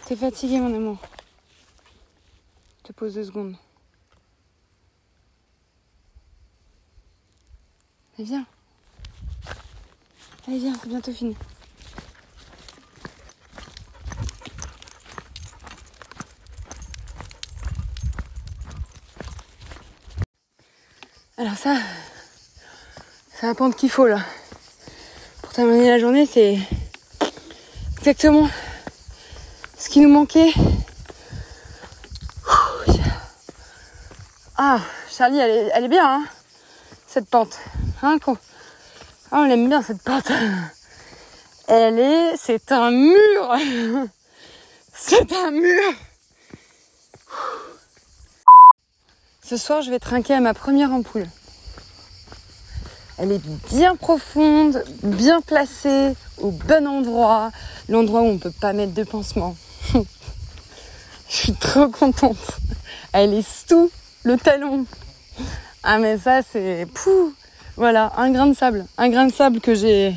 T'es 0.06 0.16
fatigué, 0.16 0.60
mon 0.60 0.74
amour. 0.74 0.98
Je 2.78 2.88
te 2.88 2.94
pose 2.94 3.14
deux 3.14 3.26
secondes. 3.26 3.56
Allez, 8.18 8.28
viens. 8.28 8.46
Allez, 10.48 10.60
viens, 10.60 10.74
c'est 10.82 10.88
bientôt 10.88 11.12
fini. 11.12 11.36
Alors 21.38 21.56
ça, 21.56 21.78
c'est 23.40 23.48
un 23.48 23.54
pente 23.54 23.78
qu'il 23.78 23.90
faut 23.90 24.06
là. 24.06 24.20
Pour 25.42 25.54
terminer 25.54 25.90
la 25.90 26.00
journée, 26.00 26.26
c'est 26.26 26.58
exactement 27.98 28.50
ce 29.78 29.88
qui 29.90 30.02
nous 30.02 30.10
manquait. 30.10 30.52
Ah, 34.58 34.82
Charlie, 35.10 35.40
elle 35.40 35.52
est, 35.52 35.72
elle 35.74 35.86
est 35.86 35.90
bien, 35.90 36.06
hein, 36.06 36.26
cette 37.08 37.30
pente. 37.30 37.58
Hein, 38.02 38.18
qu'on- 38.20 38.38
ah, 39.32 39.40
on 39.40 39.46
l'aime 39.46 39.70
bien 39.70 39.82
cette 39.82 40.02
pente. 40.02 40.30
Elle 41.68 41.98
est, 41.98 42.36
c'est 42.36 42.72
un 42.74 42.92
mur. 42.92 43.56
C'est 45.02 45.32
un 45.32 45.52
mur. 45.52 45.94
Ce 49.42 49.56
soir, 49.56 49.82
je 49.82 49.90
vais 49.90 50.00
trinquer 50.00 50.34
à 50.34 50.42
ma 50.42 50.54
première 50.54 50.92
ampoule. 50.92 51.26
Elle 53.22 53.34
est 53.34 53.42
bien 53.70 53.98
profonde, 53.98 54.82
bien 55.04 55.42
placée, 55.42 56.14
au 56.38 56.52
bon 56.52 56.88
endroit, 56.88 57.52
l'endroit 57.90 58.22
où 58.22 58.26
on 58.26 58.34
ne 58.34 58.38
peut 58.38 58.54
pas 58.62 58.72
mettre 58.72 58.94
de 58.94 59.04
pansement. 59.04 59.58
je 59.94 61.36
suis 61.36 61.54
trop 61.54 61.90
contente. 61.90 62.60
Elle 63.12 63.34
est 63.34 63.68
sous 63.68 63.92
le 64.24 64.38
talon. 64.38 64.86
Ah 65.84 66.00
mais 66.00 66.18
ça 66.18 66.42
c'est 66.50 66.88
pou. 66.94 67.34
Voilà, 67.76 68.14
un 68.18 68.32
grain 68.32 68.48
de 68.48 68.54
sable, 68.54 68.86
un 68.98 69.10
grain 69.10 69.28
de 69.28 69.34
sable 69.34 69.60
que 69.60 69.76
j'ai 69.76 70.16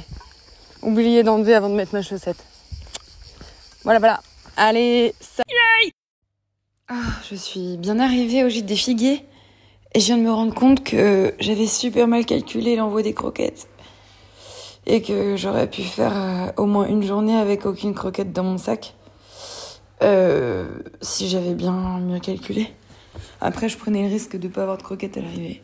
oublié 0.83 1.25
d'enlever 1.25 1.55
avant 1.55 1.71
de 1.71 1.75
mettre 1.75 1.95
ma 1.95 2.03
chaussette. 2.03 2.43
Voilà 3.83 3.99
voilà. 3.99 4.21
Allez, 4.57 5.15
ça. 5.21 5.43
Ah, 6.89 6.95
je 7.29 7.35
suis 7.35 7.77
bien 7.79 7.99
arrivée 7.99 8.45
au 8.45 8.49
gîte 8.49 8.67
des 8.67 8.77
figuiers 8.77 9.25
et 9.95 10.01
je 10.01 10.07
viens 10.07 10.17
de 10.17 10.23
me 10.23 10.33
rendre 10.33 10.55
compte 10.55 10.83
que 10.83 11.35
j'avais 11.39 11.67
super 11.67 12.09
mal 12.09 12.25
calculé 12.25 12.77
l'envoi 12.77 13.03
des 13.03 13.15
croquettes 13.15 13.69
et 14.87 15.03
que 15.03 15.37
j'aurais 15.37 15.69
pu 15.69 15.83
faire 15.83 16.13
euh, 16.17 16.53
au 16.57 16.67
moins 16.67 16.87
une 16.87 17.03
journée 17.03 17.37
avec 17.37 17.67
aucune 17.67 17.95
croquette 17.95 18.33
dans 18.33 18.43
mon 18.43 18.59
sac 18.59 18.95
euh, 20.03 20.67
si 21.01 21.29
j'avais 21.29 21.55
bien 21.55 22.01
mieux 22.01 22.19
calculé. 22.19 22.69
Après, 23.41 23.69
je 23.69 23.79
prenais 23.79 24.03
le 24.03 24.09
risque 24.09 24.37
de 24.37 24.49
pas 24.49 24.63
avoir 24.63 24.79
de 24.79 24.83
croquettes 24.83 25.17
à 25.17 25.21
l'arrivée. 25.21 25.63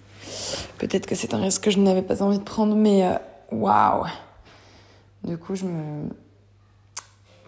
Peut-être 0.79 1.07
que 1.07 1.15
c'est 1.15 1.35
un 1.35 1.41
risque 1.41 1.65
que 1.65 1.71
je 1.71 1.79
n'avais 1.79 2.03
pas 2.03 2.23
envie 2.23 2.39
de 2.39 2.45
prendre, 2.45 2.77
mais 2.77 3.07
euh, 3.07 3.15
waouh! 3.51 4.05
Du 5.25 5.37
coup, 5.39 5.55
je 5.57 5.65
me. 5.65 6.09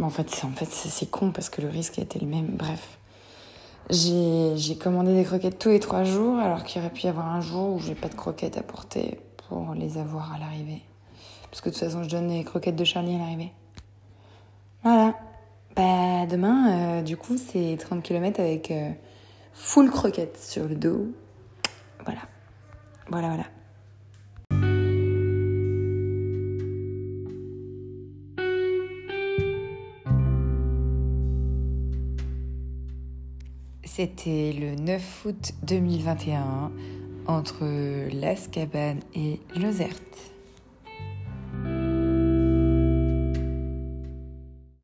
En 0.00 0.10
fait, 0.10 0.30
c'est 0.30 0.44
en 0.44 0.50
fait, 0.50 1.10
con 1.10 1.30
parce 1.30 1.50
que 1.50 1.60
le 1.60 1.68
risque 1.68 1.98
a 1.98 2.02
été 2.02 2.18
le 2.18 2.26
même. 2.26 2.46
Bref. 2.46 2.98
J'ai 3.90 4.76
commandé 4.76 5.14
des 5.14 5.24
croquettes 5.24 5.59
tous 5.59 5.70
les 5.70 5.81
trois 5.81 6.05
jours, 6.05 6.38
alors 6.38 6.62
qu'il 6.62 6.81
aurait 6.81 6.92
pu 6.92 7.03
y 7.03 7.09
avoir 7.09 7.26
un 7.26 7.40
jour 7.40 7.74
où 7.74 7.81
j'ai 7.81 7.96
pas 7.96 8.09
de 8.09 8.14
croquettes 8.14 8.57
à 8.57 8.62
porter 8.62 9.18
pour 9.48 9.74
les 9.74 9.98
avoir 9.98 10.33
à 10.33 10.38
l'arrivée. 10.38 10.83
Parce 11.50 11.61
que 11.61 11.70
de 11.70 11.74
toute 11.74 11.83
façon, 11.83 12.05
je 12.05 12.09
donne 12.09 12.29
les 12.29 12.44
croquettes 12.44 12.76
de 12.76 12.85
Charlie 12.85 13.16
à 13.16 13.18
l'arrivée. 13.18 13.53
Voilà. 14.85 15.14
Bah, 15.74 16.26
demain, 16.26 17.00
euh, 17.00 17.03
du 17.03 17.16
coup, 17.16 17.37
c'est 17.37 17.76
30 17.81 18.03
km 18.03 18.40
avec 18.40 18.70
euh, 18.70 18.90
full 19.53 19.90
croquettes 19.90 20.38
sur 20.38 20.68
le 20.68 20.76
dos. 20.76 21.09
Voilà. 22.05 22.20
Voilà, 23.09 23.29
voilà. 23.29 23.44
C'était 34.00 34.54
le 34.58 34.76
9 34.76 35.26
août 35.26 35.52
2021 35.64 36.72
entre 37.26 37.66
Las 38.18 38.48
Cabanes 38.48 39.02
et 39.14 39.40
Lozerte. 39.54 40.29